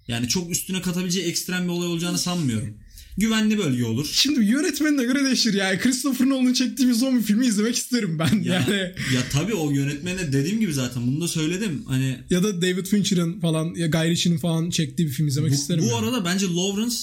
Yani 0.09 0.29
çok 0.29 0.51
üstüne 0.51 0.83
katabileceği 0.83 1.27
ekstrem 1.27 1.65
bir 1.65 1.69
olay 1.73 1.89
olacağını 1.89 2.19
sanmıyorum. 2.19 2.75
Güvenli 3.17 3.59
bölge 3.59 3.85
olur. 3.85 4.11
Şimdi 4.13 4.45
yönetmenine 4.45 5.05
göre 5.05 5.25
değişir 5.25 5.55
yani. 5.55 5.79
Christopher 5.79 6.29
Nolan'ın 6.29 6.53
çektiği 6.53 6.89
bir 6.89 6.93
zombi 6.93 7.23
filmi 7.23 7.47
izlemek 7.47 7.77
isterim 7.77 8.19
ben 8.19 8.43
Ya, 8.43 8.55
yani. 8.55 8.75
ya 9.15 9.23
tabii 9.33 9.55
o 9.55 9.71
yönetmene 9.71 10.33
dediğim 10.33 10.61
gibi 10.61 10.73
zaten 10.75 11.07
bunu 11.07 11.21
da 11.21 11.29
söyledim. 11.29 11.83
Hani 11.87 12.19
Ya 12.31 12.43
da 12.43 12.63
David 12.63 12.87
Fincher'ın 12.87 13.41
falan 13.41 13.75
ya 13.75 13.87
Guy 13.87 14.11
Ritchie'nin 14.11 14.39
falan 14.39 14.71
çektiği 14.71 15.07
bir 15.07 15.13
film 15.13 15.27
izlemek 15.29 15.51
bu, 15.51 15.55
isterim. 15.55 15.83
bu 15.85 15.87
yani. 15.87 15.97
arada 15.97 16.25
bence 16.25 16.47
Lawrence 16.47 16.97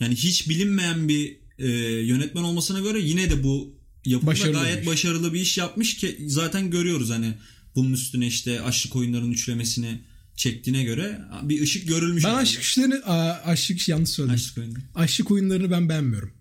yani 0.00 0.14
hiç 0.14 0.48
bilinmeyen 0.48 1.08
bir 1.08 1.36
e, 1.58 1.68
yönetmen 2.06 2.42
olmasına 2.42 2.80
göre 2.80 3.00
yine 3.00 3.30
de 3.30 3.42
bu 3.42 3.74
yapımda 4.04 4.30
Başarılı 4.30 4.52
gayet 4.58 4.76
bir 4.76 4.82
iş. 4.82 4.86
başarılı 4.88 5.34
bir 5.34 5.40
iş 5.40 5.58
yapmış 5.58 5.96
ki 5.96 6.16
zaten 6.26 6.70
görüyoruz 6.70 7.10
hani 7.10 7.34
bunun 7.74 7.92
üstüne 7.92 8.26
işte 8.26 8.60
aşık 8.60 8.96
oyunların 8.96 9.30
üçlemesini 9.30 10.00
çektiğine 10.36 10.84
göre 10.84 11.20
bir 11.42 11.62
ışık 11.62 11.88
görülmüş. 11.88 12.24
Ben 12.24 12.28
herhalde. 12.28 12.42
aşık 12.42 12.62
işlerini 12.62 12.94
aa, 12.94 13.40
aşık 13.44 13.88
yanlış 13.88 14.10
söyledim. 14.10 14.34
Aşık 14.34 14.58
oyunu. 14.58 14.74
Aşık 14.94 15.30
oyunlarını 15.30 15.70
ben 15.70 15.88
beğenmiyorum. 15.88 16.32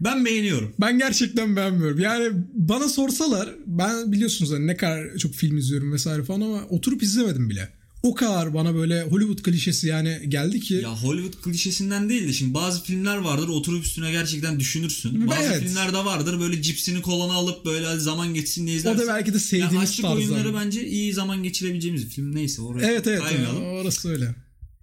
Ben 0.00 0.24
beğeniyorum. 0.24 0.74
Ben 0.80 0.98
gerçekten 0.98 1.56
beğenmiyorum. 1.56 1.98
Yani 1.98 2.28
bana 2.54 2.88
sorsalar 2.88 3.54
ben 3.66 4.12
biliyorsunuz 4.12 4.52
hani 4.52 4.66
ne 4.66 4.76
kadar 4.76 5.18
çok 5.18 5.34
film 5.34 5.56
izliyorum 5.56 5.92
vesaire 5.92 6.22
falan 6.22 6.40
ama 6.40 6.64
oturup 6.64 7.02
izlemedim 7.02 7.50
bile. 7.50 7.68
O 8.02 8.14
kadar 8.14 8.54
bana 8.54 8.74
böyle 8.74 9.02
Hollywood 9.02 9.42
klişesi 9.42 9.86
yani 9.88 10.20
geldi 10.28 10.60
ki 10.60 10.74
Ya 10.74 10.96
Hollywood 11.02 11.42
klişesinden 11.42 12.08
değil 12.08 12.28
de 12.28 12.32
şimdi 12.32 12.54
bazı 12.54 12.82
filmler 12.84 13.16
vardır 13.16 13.48
oturup 13.48 13.84
üstüne 13.84 14.10
gerçekten 14.12 14.60
düşünürsün. 14.60 15.26
Bazı 15.28 15.42
Evet. 15.48 15.62
filmler 15.62 15.92
de 15.92 15.96
vardır 15.96 16.40
böyle 16.40 16.62
cipsini 16.62 17.02
kolana 17.02 17.32
alıp 17.32 17.64
böyle 17.66 17.98
zaman 18.00 18.34
geçsin 18.34 18.66
diye 18.66 18.76
o 18.76 18.78
izlersin. 18.78 19.02
da 19.02 19.06
belki 19.08 19.26
de 19.30 19.32
Yani 19.36 19.40
sevdiğimiz 19.40 19.90
aşık 19.90 20.02
tarzdan. 20.02 20.16
oyunları 20.18 20.54
bence 20.54 20.86
iyi 20.88 21.12
zaman 21.12 21.42
geçirebileceğimiz 21.42 22.04
bir 22.06 22.10
film. 22.10 22.34
Neyse 22.34 22.62
oraya 22.62 22.90
Evet 22.92 23.06
evet 23.06 23.20
kaymayalım. 23.22 23.62
orası 23.64 24.08
öyle. 24.08 24.34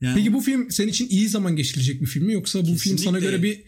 Yani 0.02 0.16
Peki 0.16 0.34
bu 0.34 0.42
film 0.42 0.72
senin 0.72 0.88
için 0.92 1.10
iyi 1.10 1.30
zaman 1.30 1.56
geçirecek 1.56 2.02
bir 2.02 2.06
film 2.08 2.26
mi 2.26 2.34
yoksa 2.34 2.68
bu 2.68 2.76
film 2.76 2.98
sana 2.98 3.20
göre 3.20 3.44
bir 3.44 3.64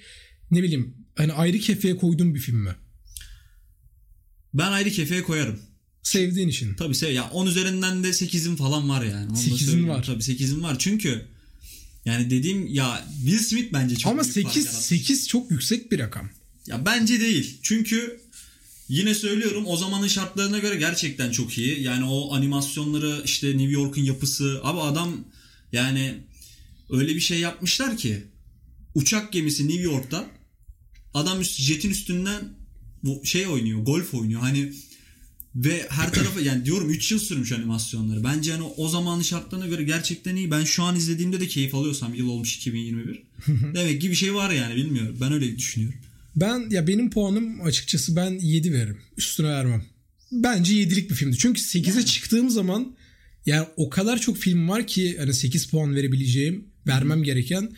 ne 0.51 0.63
bileyim 0.63 0.95
hani 1.15 1.33
ayrı 1.33 1.59
kefeye 1.59 1.95
koyduğun 1.97 2.35
bir 2.35 2.39
film 2.39 2.57
mi? 2.57 2.75
ben 4.53 4.71
ayrı 4.71 4.89
kefeye 4.89 5.23
koyarım. 5.23 5.59
Sevdiğin 6.03 6.47
için. 6.47 6.73
Tabii 6.73 6.95
sev 6.95 7.13
ya 7.13 7.29
10 7.29 7.45
üzerinden 7.45 8.03
de 8.03 8.07
8'im 8.07 8.55
falan 8.55 8.89
var 8.89 9.03
yani. 9.03 9.29
Onu 9.29 9.35
da 9.35 9.39
8'in 9.39 9.57
söyleyeyim. 9.57 9.89
var. 9.89 10.03
Tabii 10.03 10.23
8'im 10.23 10.63
var. 10.63 10.75
Çünkü 10.79 11.25
yani 12.05 12.29
dediğim 12.29 12.67
ya 12.67 13.05
Will 13.17 13.39
Smith 13.39 13.73
bence 13.73 13.95
çok 13.95 14.11
Ama 14.11 14.23
büyük 14.23 14.35
fark 14.35 14.53
8 14.53 14.65
yaratmış. 14.65 14.85
8 14.85 15.27
çok 15.27 15.51
yüksek 15.51 15.91
bir 15.91 15.99
rakam. 15.99 16.29
Ya 16.67 16.85
bence 16.85 17.19
değil. 17.19 17.59
Çünkü 17.61 18.21
yine 18.89 19.15
söylüyorum 19.15 19.63
o 19.67 19.77
zamanın 19.77 20.07
şartlarına 20.07 20.59
göre 20.59 20.75
gerçekten 20.75 21.31
çok 21.31 21.57
iyi. 21.57 21.81
Yani 21.81 22.05
o 22.05 22.33
animasyonları 22.33 23.21
işte 23.25 23.47
New 23.47 23.71
York'un 23.71 24.01
yapısı. 24.01 24.59
Abi 24.63 24.79
adam 24.79 25.25
yani 25.71 26.13
öyle 26.89 27.15
bir 27.15 27.19
şey 27.19 27.39
yapmışlar 27.39 27.97
ki 27.97 28.23
uçak 28.95 29.33
gemisi 29.33 29.67
New 29.67 29.81
York'ta 29.81 30.25
adam 31.13 31.41
üst, 31.41 31.59
jetin 31.59 31.89
üstünden 31.89 32.41
bu 33.03 33.25
şey 33.25 33.47
oynuyor, 33.47 33.79
golf 33.79 34.13
oynuyor. 34.13 34.41
Hani 34.41 34.73
ve 35.55 35.87
her 35.89 36.13
tarafa 36.13 36.41
yani 36.41 36.65
diyorum 36.65 36.89
3 36.89 37.11
yıl 37.11 37.19
sürmüş 37.19 37.51
animasyonları. 37.51 38.23
Bence 38.23 38.51
hani 38.51 38.63
o 38.63 38.89
zamanın 38.89 39.21
şartlarına 39.21 39.67
göre 39.67 39.83
gerçekten 39.83 40.35
iyi. 40.35 40.51
Ben 40.51 40.63
şu 40.63 40.83
an 40.83 40.95
izlediğimde 40.95 41.39
de 41.39 41.47
keyif 41.47 41.75
alıyorsam 41.75 42.13
yıl 42.13 42.29
olmuş 42.29 42.55
2021. 42.55 43.23
Demek 43.47 44.01
ki 44.01 44.09
bir 44.09 44.15
şey 44.15 44.35
var 44.35 44.49
yani 44.49 44.75
bilmiyorum. 44.75 45.17
Ben 45.21 45.31
öyle 45.31 45.57
düşünüyorum. 45.57 45.99
Ben 46.35 46.69
ya 46.69 46.87
benim 46.87 47.09
puanım 47.09 47.61
açıkçası 47.61 48.15
ben 48.15 48.31
7 48.31 48.73
veririm. 48.73 48.97
Üstüne 49.17 49.47
vermem. 49.47 49.83
Bence 50.31 50.73
7'lik 50.73 51.09
bir 51.09 51.15
filmdi. 51.15 51.37
Çünkü 51.37 51.61
8'e 51.61 51.89
yani. 51.89 52.05
çıktığım 52.05 52.49
zaman 52.49 52.95
yani 53.45 53.67
o 53.75 53.89
kadar 53.89 54.21
çok 54.21 54.37
film 54.37 54.69
var 54.69 54.87
ki 54.87 55.17
hani 55.19 55.33
8 55.33 55.65
puan 55.65 55.95
verebileceğim, 55.95 56.65
vermem 56.87 57.23
gereken. 57.23 57.71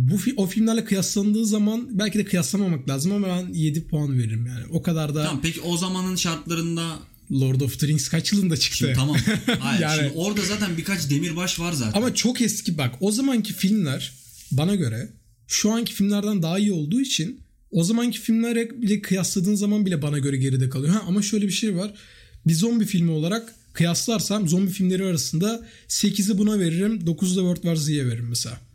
Bu 0.00 0.18
o 0.36 0.46
filmlerle 0.46 0.84
kıyaslandığı 0.84 1.46
zaman 1.46 1.98
belki 1.98 2.18
de 2.18 2.24
kıyaslamamak 2.24 2.88
lazım 2.88 3.12
ama 3.12 3.28
ben 3.28 3.52
7 3.52 3.86
puan 3.86 4.18
veririm 4.18 4.46
yani. 4.46 4.64
O 4.70 4.82
kadar 4.82 5.14
da 5.14 5.24
Tamam 5.24 5.40
peki 5.42 5.60
o 5.60 5.76
zamanın 5.76 6.16
şartlarında 6.16 6.98
Lord 7.32 7.60
of 7.60 7.78
the 7.78 7.86
Rings 7.88 8.08
kaç 8.08 8.32
yılında 8.32 8.56
çıktı? 8.56 8.76
Şimdi, 8.76 8.92
tamam. 8.92 9.16
Hayır, 9.60 9.80
yani, 9.80 10.00
şimdi 10.00 10.12
orada 10.14 10.42
zaten 10.42 10.76
birkaç 10.76 11.10
demirbaş 11.10 11.60
var 11.60 11.72
zaten. 11.72 12.00
Ama 12.00 12.14
çok 12.14 12.40
eski 12.40 12.78
bak. 12.78 12.94
O 13.00 13.12
zamanki 13.12 13.52
filmler 13.52 14.12
bana 14.52 14.74
göre 14.74 15.08
şu 15.46 15.72
anki 15.72 15.94
filmlerden 15.94 16.42
daha 16.42 16.58
iyi 16.58 16.72
olduğu 16.72 17.00
için 17.00 17.40
o 17.70 17.84
zamanki 17.84 18.20
filmlere 18.20 18.82
bile 18.82 19.02
kıyasladığın 19.02 19.54
zaman 19.54 19.86
bile 19.86 20.02
bana 20.02 20.18
göre 20.18 20.36
geride 20.36 20.68
kalıyor. 20.68 20.94
Ha, 20.94 21.02
ama 21.06 21.22
şöyle 21.22 21.46
bir 21.46 21.52
şey 21.52 21.76
var. 21.76 21.94
Bir 22.46 22.54
zombi 22.54 22.84
filmi 22.84 23.10
olarak 23.10 23.54
kıyaslarsam 23.72 24.48
zombi 24.48 24.70
filmleri 24.70 25.04
arasında 25.04 25.66
8'i 25.88 26.38
buna 26.38 26.58
veririm. 26.58 27.00
9'u 27.06 27.36
da 27.36 27.40
World 27.40 27.62
War 27.62 27.76
Z'ye 27.76 28.06
veririm 28.06 28.26
mesela. 28.28 28.69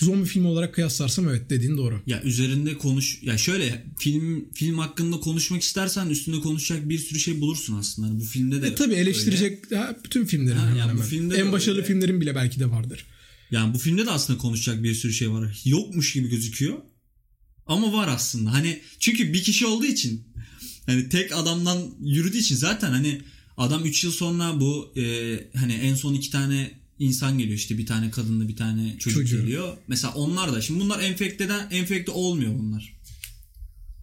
Zombi 0.00 0.28
filmi 0.28 0.46
olarak 0.46 0.74
kıyaslarsam 0.74 1.28
evet 1.28 1.50
dediğin 1.50 1.76
doğru. 1.76 2.02
Ya 2.06 2.22
üzerinde 2.22 2.78
konuş 2.78 3.22
ya 3.22 3.38
şöyle 3.38 3.86
film 3.98 4.52
film 4.54 4.78
hakkında 4.78 5.20
konuşmak 5.20 5.62
istersen 5.62 6.08
üstünde 6.08 6.40
konuşacak 6.40 6.88
bir 6.88 6.98
sürü 6.98 7.18
şey 7.18 7.40
bulursun 7.40 7.74
aslında. 7.74 8.08
Hani 8.08 8.20
bu 8.20 8.24
filmde 8.24 8.62
de 8.62 8.66
e, 8.66 8.74
tabii 8.74 8.94
eleştirecek 8.94 9.72
ha, 9.72 9.96
bütün 10.04 10.24
filmlerin 10.24 10.56
ha, 10.56 10.76
yani 10.78 10.98
Bu 10.98 11.02
filmde 11.02 11.36
en 11.36 11.52
başarılı 11.52 11.78
öyle. 11.78 11.88
filmlerin 11.88 12.20
bile 12.20 12.34
belki 12.34 12.60
de 12.60 12.70
vardır. 12.70 13.06
Yani 13.50 13.74
bu 13.74 13.78
filmde 13.78 14.06
de 14.06 14.10
aslında 14.10 14.38
konuşacak 14.38 14.82
bir 14.82 14.94
sürü 14.94 15.12
şey 15.12 15.30
var. 15.30 15.62
Yokmuş 15.64 16.12
gibi 16.12 16.28
gözüküyor. 16.28 16.78
Ama 17.66 17.92
var 17.92 18.08
aslında. 18.08 18.52
Hani 18.52 18.80
çünkü 18.98 19.32
bir 19.32 19.42
kişi 19.42 19.66
olduğu 19.66 19.86
için 19.86 20.24
hani 20.86 21.08
tek 21.08 21.32
adamdan 21.32 21.78
yürüdüğü 22.00 22.38
için 22.38 22.56
zaten 22.56 22.90
hani 22.90 23.20
adam 23.56 23.84
3 23.84 24.04
yıl 24.04 24.12
sonra 24.12 24.60
bu 24.60 24.92
e, 24.96 25.02
hani 25.54 25.72
en 25.72 25.94
son 25.94 26.14
iki 26.14 26.30
tane 26.30 26.70
insan 26.98 27.38
geliyor 27.38 27.56
işte 27.56 27.78
bir 27.78 27.86
tane 27.86 28.10
kadınla 28.10 28.48
bir 28.48 28.56
tane 28.56 28.98
çocuk 28.98 29.22
Çocuğu. 29.22 29.40
geliyor. 29.40 29.76
Mesela 29.88 30.14
onlar 30.14 30.52
da 30.52 30.60
şimdi 30.60 30.80
bunlar 30.80 31.00
enfekteden 31.00 31.68
enfekte 31.70 32.10
olmuyor 32.10 32.58
bunlar. 32.58 32.96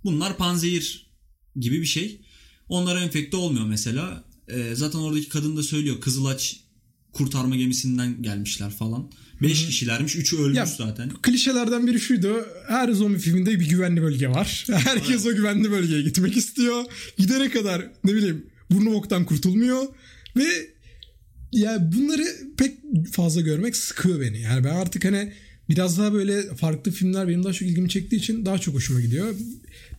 Bunlar 0.04 0.38
panzehir 0.38 1.08
gibi 1.56 1.82
bir 1.82 1.86
şey. 1.86 2.22
Onlar 2.70 3.02
enfekte 3.02 3.38
olmuyor 3.38 3.66
mesela. 3.66 4.24
E, 4.48 4.76
zaten 4.76 5.00
oradaki 5.00 5.30
kadın 5.30 5.58
da 5.58 5.64
söylüyor 5.64 6.02
Kızılaç 6.02 6.60
kurtarma 7.12 7.56
gemisinden 7.56 8.22
gelmişler 8.22 8.72
falan. 8.72 9.12
5 9.42 9.66
kişilermiş. 9.66 10.16
3'ü 10.16 10.38
ölmüş 10.38 10.58
ya, 10.58 10.66
zaten. 10.66 11.10
Klişelerden 11.22 11.88
biri 11.88 12.00
şuydu. 12.00 12.48
Her 12.68 12.92
zombi 12.92 13.20
filminde 13.20 13.60
bir 13.60 13.70
güvenli 13.70 14.02
bölge 14.02 14.30
var. 14.30 14.66
Herkes 14.72 15.26
evet. 15.26 15.34
o 15.34 15.36
güvenli 15.36 15.72
bölgeye 15.72 16.02
gitmek 16.02 16.38
istiyor. 16.38 16.84
Gidene 17.18 17.50
kadar 17.50 17.92
ne 18.04 18.16
bileyim 18.16 18.46
burnu 18.72 18.94
oktan 18.94 19.26
kurtulmuyor. 19.26 19.84
Ve 20.38 20.73
ya 21.54 21.92
bunları 21.96 22.24
pek 22.58 22.72
fazla 23.12 23.42
görmek 23.42 23.76
sıkıyor 23.76 24.22
beni. 24.22 24.42
Yani 24.42 24.64
ben 24.64 24.76
artık 24.76 25.06
hani 25.06 25.34
biraz 25.70 25.98
daha 25.98 26.14
böyle 26.14 26.56
farklı 26.56 26.92
filmler 26.92 27.28
benim 27.28 27.44
daha 27.44 27.54
çok 27.54 27.68
ilgimi 27.68 27.90
çektiği 27.90 28.16
için 28.16 28.46
daha 28.46 28.58
çok 28.60 28.76
hoşuma 28.76 29.02
gidiyor. 29.02 29.36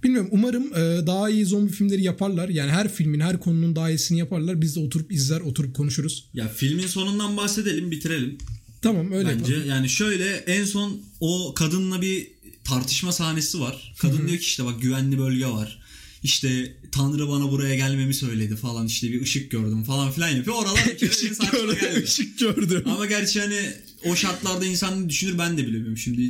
Bilmiyorum 0.03 0.29
umarım 0.33 0.65
e, 0.75 1.07
daha 1.07 1.31
iyi 1.31 1.45
zombi 1.47 1.73
filmleri 1.73 2.03
yaparlar. 2.03 2.49
Yani 2.49 2.71
her 2.71 2.93
filmin 2.93 3.21
her 3.21 3.41
konunun 3.41 3.77
daha 3.77 3.91
iyisini 3.91 4.19
yaparlar. 4.19 4.61
Biz 4.61 4.77
de 4.77 4.81
oturup 4.81 5.13
izler 5.13 5.41
oturup 5.41 5.77
konuşuruz. 5.77 6.25
Ya 6.35 6.49
filmin 6.49 6.87
sonundan 6.87 7.37
bahsedelim 7.37 7.91
bitirelim. 7.91 8.39
Tamam 8.83 9.13
öyle 9.13 9.29
Bence 9.29 9.53
yapalım. 9.53 9.71
yani 9.71 9.89
şöyle 9.89 10.35
en 10.37 10.65
son 10.65 11.01
o 11.21 11.55
kadınla 11.55 12.03
bir 12.03 12.27
tartışma 12.65 13.13
sahnesi 13.13 13.61
var. 13.61 13.95
Kadın 13.99 14.19
diyor 14.29 14.39
ki 14.39 14.45
işte 14.45 14.65
bak 14.65 14.83
güvenli 14.83 15.19
bölge 15.19 15.47
var. 15.47 15.81
İşte 16.23 16.73
Tanrı 16.95 17.29
bana 17.29 17.51
buraya 17.51 17.75
gelmemi 17.75 18.15
söyledi 18.15 18.57
falan 18.57 18.87
işte 18.87 19.13
bir 19.13 19.23
ışık 19.23 19.51
gördüm 19.51 19.85
falan 19.85 20.13
filan 20.13 20.29
yapıyor. 20.29 20.57
Oralar 20.57 20.85
bir 21.03 21.11
ışık 21.11 21.53
gördüm, 21.53 22.03
ışık 22.05 22.39
gördüm. 22.39 22.83
Ama 22.87 23.07
gerçi 23.07 23.41
hani 23.41 23.73
o 24.05 24.17
şartlarda 24.17 24.67
insan 24.67 25.09
düşünür 25.09 25.39
ben 25.39 25.59
de 25.59 25.67
bilemiyorum 25.67 25.97
şimdi. 25.97 26.23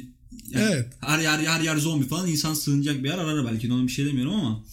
Yani 0.51 0.65
evet. 0.73 0.93
Her 1.01 1.19
yer 1.19 1.39
her 1.39 1.61
yer 1.61 1.77
zombi 1.77 2.09
falan 2.09 2.29
insan 2.29 2.55
sığınacak 2.55 3.05
bir 3.05 3.09
yer 3.09 3.19
arar 3.19 3.47
belki 3.47 3.73
ona 3.73 3.87
bir 3.87 3.93
şey 3.93 4.07
demiyorum 4.07 4.35
ama 4.35 4.65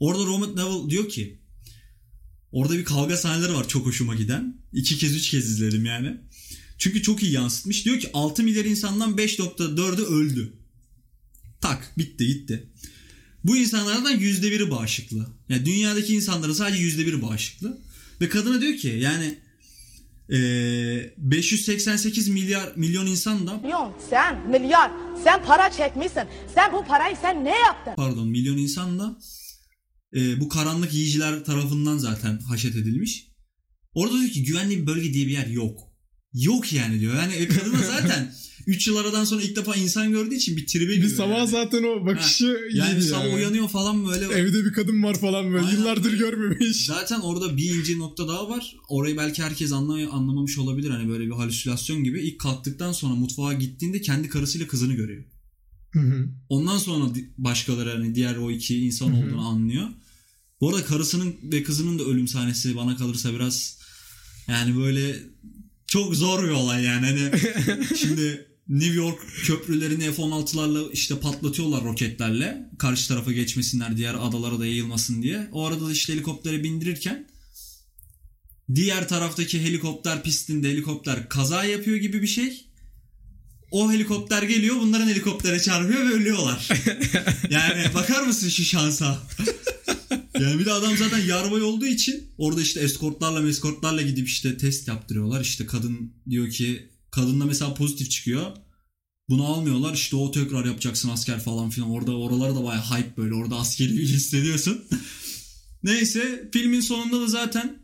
orada 0.00 0.24
Robert 0.24 0.54
Neville 0.54 0.90
diyor 0.90 1.08
ki 1.08 1.38
orada 2.52 2.78
bir 2.78 2.84
kavga 2.84 3.16
sahneleri 3.16 3.54
var 3.54 3.68
çok 3.68 3.86
hoşuma 3.86 4.14
giden. 4.14 4.56
İki 4.72 4.98
kez 4.98 5.16
üç 5.16 5.30
kez 5.30 5.50
izledim 5.50 5.84
yani. 5.84 6.16
Çünkü 6.78 7.02
çok 7.02 7.22
iyi 7.22 7.32
yansıtmış. 7.32 7.84
Diyor 7.84 8.00
ki 8.00 8.10
6 8.14 8.42
milyar 8.42 8.64
insandan 8.64 9.16
5.4'ü 9.16 10.02
öldü. 10.02 10.52
Tak 11.60 11.92
bitti 11.98 12.26
gitti. 12.26 12.70
Bu 13.44 13.56
insanlardan 13.56 14.20
%1'i 14.20 14.70
bağışıklı. 14.70 15.26
Yani 15.48 15.66
dünyadaki 15.66 16.14
insanların 16.14 16.52
sadece 16.52 16.82
%1'i 16.82 17.22
bağışıklı. 17.22 17.78
Ve 18.20 18.28
kadına 18.28 18.60
diyor 18.60 18.76
ki 18.76 18.88
yani 18.88 19.38
e, 20.32 20.38
588 21.16 22.28
milyar 22.28 22.72
milyon 22.76 23.06
insan 23.06 23.46
da 23.46 23.56
milyon 23.56 23.92
sen 24.10 24.50
milyar 24.50 24.90
sen 25.24 25.44
para 25.44 25.70
çekmişsin. 25.70 26.22
Sen 26.54 26.72
bu 26.72 26.84
parayı 26.84 27.16
sen 27.22 27.44
ne 27.44 27.58
yaptın? 27.58 27.92
Pardon 27.96 28.28
milyon 28.28 28.56
insan 28.56 28.98
da 28.98 29.18
e, 30.16 30.40
bu 30.40 30.48
karanlık 30.48 30.94
yiyiciler 30.94 31.44
tarafından 31.44 31.98
zaten 31.98 32.38
haşet 32.38 32.76
edilmiş. 32.76 33.26
Orada 33.94 34.18
diyor 34.20 34.30
ki 34.30 34.44
güvenli 34.44 34.82
bir 34.82 34.86
bölge 34.86 35.14
diye 35.14 35.26
bir 35.26 35.32
yer 35.32 35.46
yok. 35.46 35.78
Yok 36.32 36.72
yani 36.72 37.00
diyor. 37.00 37.14
Yani 37.14 37.48
kadına 37.48 37.82
zaten 37.82 38.34
3 38.70 38.86
yıl 38.86 38.96
aradan 38.96 39.24
sonra 39.24 39.42
ilk 39.42 39.56
defa 39.56 39.74
insan 39.74 40.10
gördüğü 40.10 40.34
için 40.34 40.56
bir 40.56 40.66
tribe 40.66 40.94
giriyor. 40.94 41.10
Bir 41.10 41.16
sabah 41.16 41.38
yani. 41.38 41.50
zaten 41.50 41.82
o 41.82 42.06
bakışı 42.06 42.46
ha, 42.46 42.52
yani. 42.72 42.90
Yani 42.90 43.02
sabah 43.02 43.34
uyanıyor 43.34 43.68
falan 43.68 44.08
böyle. 44.08 44.24
Evde 44.24 44.64
bir 44.64 44.72
kadın 44.72 45.02
var 45.02 45.20
falan 45.20 45.52
böyle. 45.52 45.66
Aynen. 45.66 45.78
Yıllardır 45.78 46.12
görmemiş. 46.18 46.86
Zaten 46.86 47.20
orada 47.20 47.56
bir 47.56 47.74
ince 47.74 47.98
nokta 47.98 48.28
daha 48.28 48.48
var. 48.48 48.76
Orayı 48.88 49.16
belki 49.16 49.42
herkes 49.42 49.72
anlay 49.72 50.04
anlamamış 50.04 50.58
olabilir. 50.58 50.90
Hani 50.90 51.08
böyle 51.08 51.26
bir 51.26 51.32
halüsinasyon 51.32 52.04
gibi. 52.04 52.20
İlk 52.20 52.40
kalktıktan 52.40 52.92
sonra 52.92 53.14
mutfağa 53.14 53.52
gittiğinde 53.52 54.00
kendi 54.00 54.28
karısıyla 54.28 54.66
kızını 54.66 54.94
görüyor. 54.94 55.24
Hı 55.90 56.00
hı. 56.00 56.28
Ondan 56.48 56.78
sonra 56.78 57.04
başkaları 57.38 57.90
hani 57.90 58.14
diğer 58.14 58.36
o 58.36 58.50
iki 58.50 58.86
insan 58.86 59.06
hı 59.06 59.12
hı. 59.12 59.16
olduğunu 59.16 59.48
anlıyor. 59.48 59.88
Bu 60.60 60.68
arada 60.68 60.84
karısının 60.84 61.34
ve 61.42 61.62
kızının 61.62 61.98
da 61.98 62.02
ölüm 62.02 62.28
sahnesi 62.28 62.76
bana 62.76 62.96
kalırsa 62.96 63.32
biraz 63.32 63.78
yani 64.48 64.76
böyle 64.76 65.16
çok 65.86 66.14
zor 66.14 66.42
bir 66.44 66.50
olay 66.50 66.84
yani. 66.84 67.06
Hani 67.06 67.30
şimdi 67.96 68.49
New 68.70 68.94
York 68.94 69.18
köprülerini 69.44 70.12
F-16'larla 70.12 70.92
işte 70.92 71.18
patlatıyorlar 71.18 71.84
roketlerle. 71.84 72.70
Karşı 72.78 73.08
tarafa 73.08 73.32
geçmesinler 73.32 73.96
diğer 73.96 74.14
adalara 74.14 74.58
da 74.58 74.66
yayılmasın 74.66 75.22
diye. 75.22 75.48
O 75.52 75.66
arada 75.66 75.86
da 75.86 75.92
işte 75.92 76.12
helikoptere 76.12 76.64
bindirirken 76.64 77.28
diğer 78.74 79.08
taraftaki 79.08 79.60
helikopter 79.62 80.22
pistinde 80.22 80.68
helikopter 80.70 81.28
kaza 81.28 81.64
yapıyor 81.64 81.96
gibi 81.96 82.22
bir 82.22 82.26
şey. 82.26 82.66
O 83.70 83.92
helikopter 83.92 84.42
geliyor 84.42 84.76
bunların 84.80 85.08
helikoptere 85.08 85.60
çarpıyor 85.60 86.00
ve 86.00 86.12
ölüyorlar. 86.12 86.68
yani 87.50 87.94
bakar 87.94 88.22
mısın 88.22 88.48
şu 88.48 88.64
şansa? 88.64 89.22
Yani 90.40 90.58
bir 90.58 90.64
de 90.64 90.72
adam 90.72 90.96
zaten 90.96 91.18
yarbay 91.18 91.62
olduğu 91.62 91.86
için 91.86 92.30
orada 92.38 92.60
işte 92.60 92.80
eskortlarla 92.80 93.48
eskortlarla 93.48 94.02
gidip 94.02 94.28
işte 94.28 94.56
test 94.56 94.88
yaptırıyorlar. 94.88 95.40
İşte 95.40 95.66
kadın 95.66 96.12
diyor 96.28 96.50
ki 96.50 96.89
kadınla 97.10 97.44
mesela 97.44 97.74
pozitif 97.74 98.10
çıkıyor. 98.10 98.46
Bunu 99.28 99.46
almıyorlar 99.46 99.94
işte 99.94 100.16
o 100.16 100.30
tekrar 100.30 100.64
yapacaksın 100.64 101.08
asker 101.08 101.40
falan 101.40 101.70
filan. 101.70 101.90
Orada 101.90 102.16
oraları 102.18 102.54
da 102.54 102.64
baya 102.64 102.90
hype 102.90 103.16
böyle 103.16 103.34
orada 103.34 103.56
askeri 103.56 103.92
bir 103.92 104.02
hissediyorsun. 104.02 104.84
Neyse 105.82 106.48
filmin 106.52 106.80
sonunda 106.80 107.20
da 107.20 107.26
zaten 107.26 107.80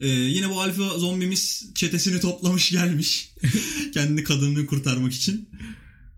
ee, 0.00 0.08
yine 0.08 0.50
bu 0.50 0.60
alfa 0.60 0.98
zombimiz 0.98 1.70
çetesini 1.74 2.20
toplamış 2.20 2.70
gelmiş. 2.70 3.30
Kendini 3.94 4.24
kadını 4.24 4.66
kurtarmak 4.66 5.12
için. 5.12 5.48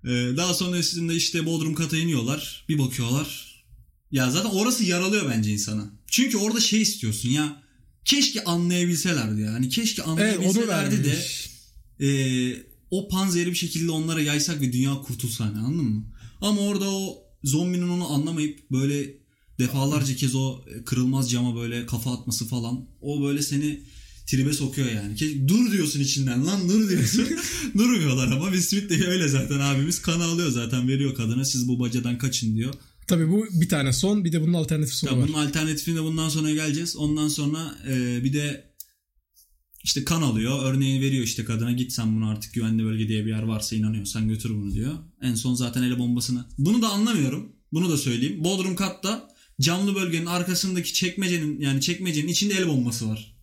Ee, 0.05 0.09
daha 0.37 0.55
sonrasında 0.55 1.13
işte 1.13 1.47
Bodrum 1.47 1.75
kata 1.75 1.97
iniyorlar. 1.97 2.65
Bir 2.69 2.79
bakıyorlar 2.79 3.49
ya 4.11 4.31
zaten 4.31 4.51
orası 4.51 4.85
yaralıyor 4.85 5.31
bence 5.31 5.53
insana. 5.53 5.91
Çünkü 6.07 6.37
orada 6.37 6.61
şey 6.61 6.83
istiyorsun 6.83 7.29
ya 7.29 7.63
keşke 8.09 8.45
anlayabilselerdi 8.45 9.41
ya. 9.41 9.53
Hani 9.53 9.69
keşke 9.69 10.03
anlayabilselerdi 10.03 10.95
evet, 10.95 11.05
de 12.01 12.07
e, 12.07 12.09
o 12.91 13.09
panzeri 13.09 13.51
bir 13.51 13.57
şekilde 13.57 13.91
onlara 13.91 14.21
yaysak 14.21 14.61
ve 14.61 14.73
dünya 14.73 14.95
kurtulsa 14.95 15.45
hani 15.45 15.59
anladın 15.59 15.85
mı? 15.85 16.05
Ama 16.41 16.61
orada 16.61 16.91
o 16.91 17.19
zombinin 17.45 17.89
onu 17.89 18.13
anlamayıp 18.13 18.71
böyle 18.71 19.15
defalarca 19.59 20.17
kez 20.17 20.35
o 20.35 20.65
kırılmaz 20.85 21.31
cama 21.31 21.57
böyle 21.57 21.87
kafa 21.87 22.13
atması 22.13 22.49
falan 22.49 22.89
o 23.01 23.23
böyle 23.23 23.43
seni 23.43 23.81
tribe 24.27 24.53
sokuyor 24.53 24.89
yani. 24.89 25.49
Dur 25.49 25.73
diyorsun 25.73 26.01
içinden 26.01 26.47
lan 26.47 26.69
dur 26.69 26.89
diyorsun. 26.89 27.27
Durmuyorlar 27.79 28.27
ama 28.33 28.53
Will 28.53 28.63
Smith 28.63 28.91
de 28.91 29.07
öyle 29.07 29.29
zaten 29.29 29.61
abimiz 29.61 30.03
kan 30.03 30.21
alıyor 30.21 30.51
zaten 30.51 30.89
veriyor 30.89 31.15
kadına 31.15 31.45
siz 31.45 31.69
bu 31.69 31.81
bacadan 31.81 32.19
kaçın 32.19 32.57
diyor. 32.57 32.75
Tabii 33.09 33.31
bu 33.31 33.47
bir 33.53 33.69
tane 33.69 33.93
son 33.93 34.25
bir 34.25 34.33
de 34.33 34.43
bunun 34.43 34.55
alternatifi 34.55 34.97
sonu 34.97 35.21
var. 35.21 35.29
Bunun 35.29 35.47
alternatifine 35.47 36.03
bundan 36.03 36.29
sonra 36.29 36.51
geleceğiz. 36.51 36.97
Ondan 36.97 37.29
sonra 37.29 37.79
e, 37.89 38.25
bir 38.25 38.33
de 38.33 38.69
İşte 39.85 40.05
kan 40.05 40.23
alıyor. 40.23 40.65
Örneği 40.65 41.01
veriyor 41.01 41.25
işte 41.25 41.45
kadına 41.45 41.73
git 41.73 41.93
sen 41.93 42.17
bunu 42.17 42.29
artık 42.29 42.55
güvenli 42.55 42.85
bölge 42.85 43.09
diye 43.09 43.25
bir 43.25 43.31
yer 43.31 43.43
varsa 43.43 43.77
inanıyorsan 43.77 44.29
götür 44.29 44.51
bunu 44.51 44.75
diyor. 44.75 44.95
En 45.23 45.35
son 45.35 45.55
zaten 45.55 45.83
ele 45.83 45.99
bombasını. 45.99 46.45
Bunu 46.59 46.83
da 46.83 46.89
anlamıyorum. 46.89 47.53
Bunu 47.73 47.91
da 47.91 47.97
söyleyeyim. 47.97 48.45
Bodrum 48.45 48.77
katta 48.77 49.29
camlı 49.61 49.95
bölgenin 49.95 50.27
arkasındaki 50.27 50.95
çekmecenin 50.95 51.61
yani 51.61 51.81
çekmecenin 51.81 52.29
içinde 52.29 52.55
el 52.55 52.69
bombası 52.69 53.09
var. 53.09 53.38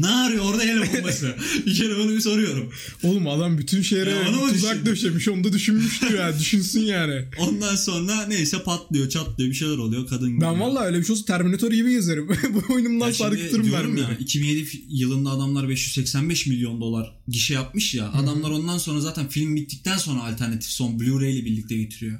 Ne 0.00 0.06
arıyor 0.08 0.44
orada 0.44 0.64
el 0.64 0.78
bombası? 0.96 1.34
bir 1.66 1.74
kere 1.74 1.94
onu 1.94 2.14
bir 2.14 2.20
soruyorum. 2.20 2.72
Oğlum 3.02 3.28
adam 3.28 3.58
bütün 3.58 3.82
şehre 3.82 4.10
Ya 4.10 4.24
tuzak 4.24 4.54
düşündün? 4.54 4.86
döşemiş. 4.86 5.28
Onu 5.28 5.44
da 5.44 5.52
düşünmüştür 5.52 6.14
ya. 6.18 6.38
Düşünsün 6.38 6.80
yani. 6.80 7.24
Ondan 7.38 7.76
sonra 7.76 8.26
neyse 8.26 8.62
patlıyor 8.62 9.08
çatlıyor 9.08 9.50
bir 9.50 9.54
şeyler 9.54 9.76
oluyor 9.78 10.06
kadın. 10.06 10.40
Ben 10.40 10.60
vallahi 10.60 10.84
öyle 10.86 10.98
bir 10.98 11.04
şey 11.04 11.12
olsa 11.12 11.24
Terminator 11.24 11.70
gibi 11.72 11.90
gezerim. 11.90 12.28
Bu 12.54 12.74
oyunumdan 12.74 13.10
sarkıtırım 13.12 13.72
ben. 13.72 13.96
ya 14.02 14.16
2007 14.20 14.60
fi- 14.60 14.82
yılında 14.88 15.30
adamlar 15.30 15.68
585 15.68 16.46
milyon 16.46 16.80
dolar 16.80 17.12
gişe 17.28 17.54
yapmış 17.54 17.94
ya. 17.94 18.12
Adamlar 18.12 18.50
ondan 18.50 18.78
sonra 18.78 19.00
zaten 19.00 19.28
film 19.28 19.56
bittikten 19.56 19.96
sonra 19.96 20.22
alternatif 20.24 20.70
son 20.70 20.98
Blu-ray 20.98 21.30
ile 21.30 21.44
birlikte 21.44 21.76
getiriyor. 21.76 22.18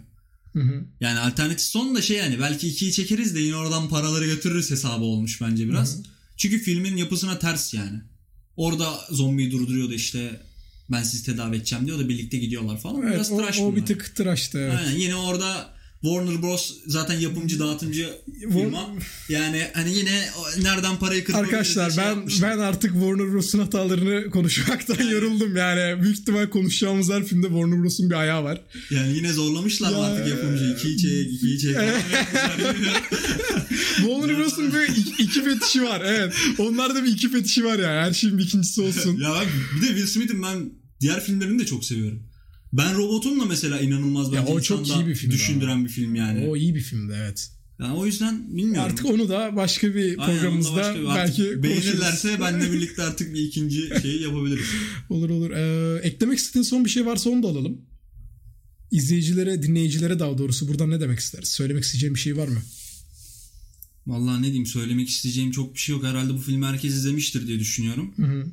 Hı 0.52 0.60
hı. 0.62 0.84
Yani 1.00 1.18
alternatif 1.18 1.66
son 1.66 1.94
da 1.94 2.02
şey 2.02 2.16
yani 2.16 2.36
belki 2.40 2.68
ikiyi 2.68 2.92
çekeriz 2.92 3.34
de 3.34 3.40
yine 3.40 3.56
oradan 3.56 3.88
paraları 3.88 4.26
götürürüz 4.26 4.70
hesabı 4.70 5.04
olmuş 5.04 5.40
bence 5.40 5.68
biraz. 5.68 6.02
Çünkü 6.38 6.59
filmin 6.59 6.96
yapısına 6.96 7.38
ters 7.38 7.74
yani. 7.74 8.01
Orada 8.57 9.01
zombiyi 9.11 9.51
durduruyor 9.51 9.90
da 9.90 9.94
işte 9.94 10.40
ben 10.90 11.03
sizi 11.03 11.24
tedavi 11.24 11.57
edeceğim 11.57 11.87
diyor 11.87 11.98
da 11.98 12.09
birlikte 12.09 12.38
gidiyorlar 12.38 12.81
falan. 12.81 13.03
Evet, 13.03 13.14
Biraz 13.14 13.33
o, 13.33 13.37
tıraş 13.37 13.61
o 13.61 13.77
bir 13.77 13.87
tık 13.87 14.16
tıraştı. 14.16 14.59
Evet. 14.59 14.74
Aynen 14.79 14.98
yine 14.98 15.14
orada 15.16 15.77
Warner 16.02 16.42
Bros 16.42 16.72
zaten 16.87 17.20
yapımcı 17.20 17.58
dağıtımcı 17.58 18.08
firma. 18.52 18.90
Yani 19.28 19.66
hani 19.74 19.94
yine 19.94 20.28
nereden 20.62 20.96
parayı 20.96 21.24
kırpabiliriz 21.24 21.54
Arkadaşlar 21.54 21.90
şey 21.90 22.04
ben 22.04 22.08
yapmışlar. 22.08 22.50
ben 22.50 22.58
artık 22.58 22.92
Warner 22.92 23.32
Bros'un 23.32 23.58
hatalarını 23.58 24.30
konuşmaktan 24.30 25.04
yoruldum 25.08 25.56
yani. 25.56 26.02
Büyük 26.02 26.18
ihtimal 26.18 26.46
konuşacağımız 26.50 27.11
her 27.11 27.24
filmde 27.24 27.46
Warner 27.46 27.82
Bros'un 27.82 28.11
bir 28.11 28.14
ayağı 28.14 28.44
var. 28.44 28.61
Yani 28.90 29.16
yine 29.16 29.32
zorlamışlar 29.32 29.92
Ya. 29.92 29.98
artık 29.98 30.26
yapımcı. 30.28 30.76
Çek, 30.82 31.32
ikiyi 31.32 31.58
çek 31.58 31.74
falan 31.74 31.84
yapmışlar. 31.87 33.02
Warner 33.96 34.38
Bros'un 34.38 34.72
bir 34.72 34.88
iki, 34.96 35.22
iki 35.22 35.42
fetişi 35.44 35.82
var. 35.82 36.02
Evet. 36.06 36.34
Onlarda 36.58 37.04
bir 37.04 37.12
iki 37.12 37.30
fetişi 37.30 37.64
var 37.64 37.78
ya. 37.78 37.88
Her 37.88 38.12
şeyin 38.12 38.38
bir 38.38 38.44
ikincisi 38.44 38.80
olsun. 38.82 39.20
ya 39.20 39.30
bak 39.30 39.46
bir 39.76 39.82
de 39.82 39.87
Will 39.87 40.06
Smith'in 40.06 40.42
ben 40.42 40.70
diğer 41.00 41.24
filmlerini 41.24 41.58
de 41.58 41.66
çok 41.66 41.84
seviyorum. 41.84 42.22
Ben 42.72 42.94
Robot'umla 42.96 43.44
mesela 43.44 43.81
inanılmaz 43.81 44.33
Ya 44.33 44.40
bence 44.40 44.52
o 44.52 44.61
çok 44.61 44.88
iyi 44.88 45.07
bir 45.07 45.14
film 45.14 45.31
düşündüren 45.33 45.85
bir 45.85 45.90
film 45.90 46.14
yani. 46.14 46.46
O 46.48 46.57
iyi 46.57 46.74
bir 46.74 46.81
filmdi 46.81 47.14
evet. 47.16 47.50
Yani 47.81 47.94
o 47.94 48.07
yüzden 48.07 48.57
bilmiyorum. 48.57 48.90
Artık 48.90 49.07
onu 49.07 49.28
da 49.28 49.57
başka 49.57 49.94
bir 49.94 50.18
Aynen, 50.18 50.35
programımızda 50.40 50.76
başka 50.76 51.00
bir- 51.00 51.07
belki 51.07 51.62
beğenirlerse 51.62 52.40
benle 52.40 52.72
birlikte 52.72 53.02
artık 53.02 53.35
bir 53.35 53.40
ikinci 53.40 53.90
şeyi 54.02 54.22
yapabiliriz. 54.22 54.66
Olur 55.11 55.31
olur. 55.31 55.50
Ee, 55.50 56.00
eklemek 56.02 56.38
istediğin 56.38 56.62
son 56.62 56.85
bir 56.85 56.90
şey 56.90 57.07
varsa 57.07 57.31
onu 57.31 57.42
da 57.42 57.48
alalım. 57.48 57.81
İzleyicilere, 58.90 59.62
dinleyicilere 59.62 60.18
daha 60.18 60.38
doğrusu 60.38 60.68
buradan 60.68 60.90
ne 60.90 61.00
demek 61.00 61.18
isteriz? 61.18 61.48
Söylemek 61.48 61.85
isteyeceğim 61.85 62.14
bir 62.14 62.20
şey 62.20 62.37
var 62.37 62.48
mı? 62.48 62.62
Vallahi 64.07 64.38
ne 64.38 64.44
diyeyim 64.46 64.66
söylemek 64.66 65.09
isteyeceğim 65.09 65.50
çok 65.50 65.74
bir 65.74 65.78
şey 65.81 65.94
yok. 65.94 66.04
Herhalde 66.04 66.35
bu 66.35 66.38
filmi 66.38 66.66
herkes 66.66 66.94
izlemiştir 66.94 67.46
diye 67.46 67.59
düşünüyorum. 67.59 68.12
Hı 68.16 68.22
hı. 68.22 68.46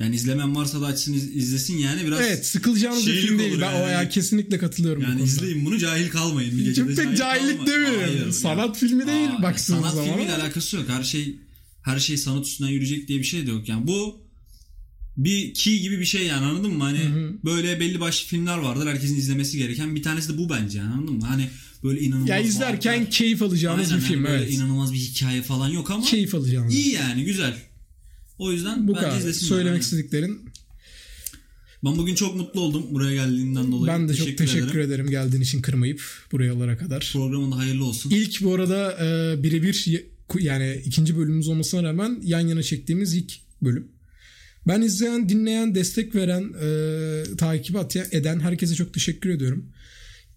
Yani 0.00 0.14
izlemeyen 0.16 0.56
varsa 0.56 0.80
da 0.80 0.86
açsın 0.86 1.12
iz- 1.12 1.36
izlesin 1.36 1.78
yani 1.78 2.06
biraz. 2.06 2.20
Evet 2.20 2.46
sıkılacağınız 2.46 3.06
bir 3.06 3.12
film 3.20 3.38
değil. 3.38 3.60
Ben 3.60 3.74
o 3.74 3.78
yani. 3.78 3.92
ya 3.92 4.08
kesinlikle 4.08 4.58
katılıyorum 4.58 5.02
bu 5.02 5.04
Yani 5.06 5.14
konuda. 5.18 5.30
izleyin 5.30 5.64
bunu 5.64 5.78
cahil 5.78 6.08
kalmayın. 6.10 6.58
Bir 6.58 6.64
gecede 6.64 6.94
Çok 6.94 7.04
pek 7.04 7.16
cahillik 7.16 7.66
demiyorum. 7.66 8.32
Sanat 8.32 8.66
ya. 8.68 8.72
filmi 8.88 9.06
değil 9.06 9.28
Aa, 9.38 9.42
baktığınız 9.42 9.80
sanat 9.80 9.94
zaman. 9.94 10.08
filmiyle 10.10 10.34
ama- 10.34 10.42
alakası 10.42 10.76
yok. 10.76 10.84
Her 10.88 11.02
şey 11.02 11.36
her 11.82 11.98
şey 11.98 12.16
sanat 12.16 12.46
üstünden 12.46 12.70
yürüyecek 12.70 13.08
diye 13.08 13.18
bir 13.18 13.24
şey 13.24 13.46
de 13.46 13.50
yok. 13.50 13.68
Yani 13.68 13.86
bu 13.86 14.20
bir 15.16 15.54
key 15.54 15.80
gibi 15.80 16.00
bir 16.00 16.04
şey 16.04 16.26
yani 16.26 16.46
anladın 16.46 16.72
mı? 16.72 16.84
Hani 16.84 17.00
böyle 17.44 17.80
belli 17.80 18.00
başlı 18.00 18.26
filmler 18.28 18.58
vardır 18.58 18.86
herkesin 18.86 19.16
izlemesi 19.16 19.58
gereken. 19.58 19.94
Bir 19.94 20.02
tanesi 20.02 20.28
de 20.32 20.38
bu 20.38 20.50
bence 20.50 20.78
yani 20.78 20.92
anladın 20.94 21.14
mı? 21.14 21.24
Hani 21.26 21.48
böyle 21.84 22.00
inanılmaz. 22.00 22.28
Ya 22.28 22.38
izlerken 22.38 22.94
muhabbetler- 22.98 23.10
keyif 23.10 23.42
alacağınız 23.42 23.92
Aynen, 23.92 24.02
bir 24.04 24.08
film 24.08 24.24
böyle 24.24 24.42
evet. 24.44 24.54
inanılmaz 24.54 24.92
bir 24.92 24.98
hikaye 24.98 25.42
falan 25.42 25.68
yok 25.68 25.90
ama 25.90 26.04
Keyif 26.04 26.34
alacağınız. 26.34 26.74
iyi 26.74 26.92
yani 26.92 27.24
güzel. 27.24 27.54
O 28.38 28.52
yüzden 28.52 28.88
Bu 28.88 28.94
bence 28.94 29.06
kadar. 29.06 29.18
izlesinler. 29.18 29.48
Söylemek 29.48 29.72
aynen. 29.72 29.80
istediklerin. 29.80 30.40
Ben 31.84 31.96
bugün 31.98 32.14
çok 32.14 32.36
mutlu 32.36 32.60
oldum 32.60 32.86
buraya 32.90 33.14
geldiğinden 33.14 33.72
dolayı. 33.72 33.86
Ben 33.86 34.08
de 34.08 34.14
çok 34.14 34.38
teşekkür 34.38 34.78
ederim 34.78 35.10
geldiğin 35.10 35.42
için 35.42 35.62
kırmayıp 35.62 36.02
buralara 36.32 36.78
kadar. 36.78 37.10
Programın 37.12 37.50
hayırlı 37.50 37.84
olsun. 37.84 38.10
İlk 38.10 38.42
bu 38.42 38.54
arada 38.54 38.92
e, 39.04 39.42
birebir 39.42 39.86
yani 40.40 40.82
ikinci 40.84 41.16
bölümümüz 41.16 41.48
olmasına 41.48 41.82
rağmen 41.82 42.20
yan 42.24 42.40
yana 42.40 42.62
çektiğimiz 42.62 43.14
ilk 43.14 43.32
bölüm. 43.62 43.88
Ben 44.68 44.82
izleyen, 44.82 45.28
dinleyen, 45.28 45.74
destek 45.74 46.14
veren, 46.14 46.52
e, 46.62 47.36
takip 47.36 47.76
eden 48.12 48.40
herkese 48.40 48.74
çok 48.74 48.94
teşekkür 48.94 49.30
ediyorum. 49.30 49.72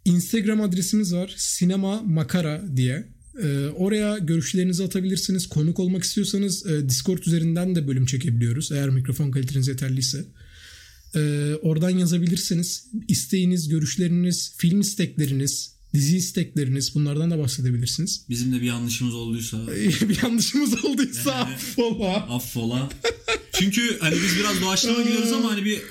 Instagram 0.06 0.62
adresimiz 0.62 1.14
var. 1.14 1.34
Sinema 1.38 2.02
Makara 2.02 2.64
diye. 2.76 3.08
E, 3.44 3.68
oraya 3.68 4.18
görüşlerinizi 4.18 4.84
atabilirsiniz. 4.84 5.48
Konuk 5.50 5.80
olmak 5.80 6.04
istiyorsanız 6.04 6.66
e, 6.66 6.90
Discord 6.90 7.24
üzerinden 7.24 7.76
de 7.76 7.88
bölüm 7.88 8.06
çekebiliyoruz. 8.06 8.72
Eğer 8.72 8.90
mikrofon 8.90 9.32
kaliteniz 9.32 9.68
yeterliyse. 9.68 10.26
E, 11.16 11.20
oradan 11.62 11.90
yazabilirsiniz. 11.90 12.86
İsteğiniz, 13.08 13.70
görüşleriniz, 13.70 14.54
film 14.58 14.82
istekleriniz, 14.82 15.72
dizi 15.94 16.18
istekleriniz 16.18 16.96
bunlardan 16.96 17.32
da 17.32 17.40
bahsedebilirsiniz. 17.40 18.26
Bizim 18.30 18.54
de 18.54 18.56
bir 18.62 18.66
yanlışımız 18.66 19.14
olduysa 19.16 19.68
bir 20.10 20.24
yanlışımız 20.24 20.86
olduysa 20.86 21.32
Yani- 21.32 21.54
affola. 21.54 22.16
affola. 22.16 22.90
Çünkü 23.60 23.98
hani 24.00 24.16
biz 24.16 24.36
biraz 24.40 24.62
doğaçlama 24.62 25.02
gidiyoruz 25.04 25.32
ama 25.32 25.52
hani 25.52 25.66
bir 25.66 25.82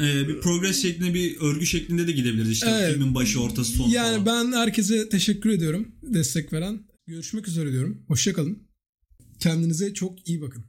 e, 0.00 0.28
bir 0.28 0.40
progres 0.40 0.82
şeklinde 0.82 1.14
bir 1.14 1.36
örgü 1.40 1.66
şeklinde 1.66 2.06
de 2.06 2.12
gidebiliriz 2.12 2.50
işte 2.50 2.66
Evet. 2.70 2.92
filmin 2.92 3.14
başı 3.14 3.40
ortası 3.42 3.72
sonu 3.72 3.94
Yani 3.94 4.24
falan. 4.24 4.26
ben 4.52 4.56
herkese 4.56 5.08
teşekkür 5.08 5.50
ediyorum 5.50 5.88
destek 6.02 6.52
veren. 6.52 6.80
Görüşmek 7.06 7.48
üzere 7.48 7.72
diyorum. 7.72 8.02
Hoşçakalın. 8.08 8.58
Kendinize 9.40 9.94
çok 9.94 10.28
iyi 10.28 10.40
bakın. 10.40 10.64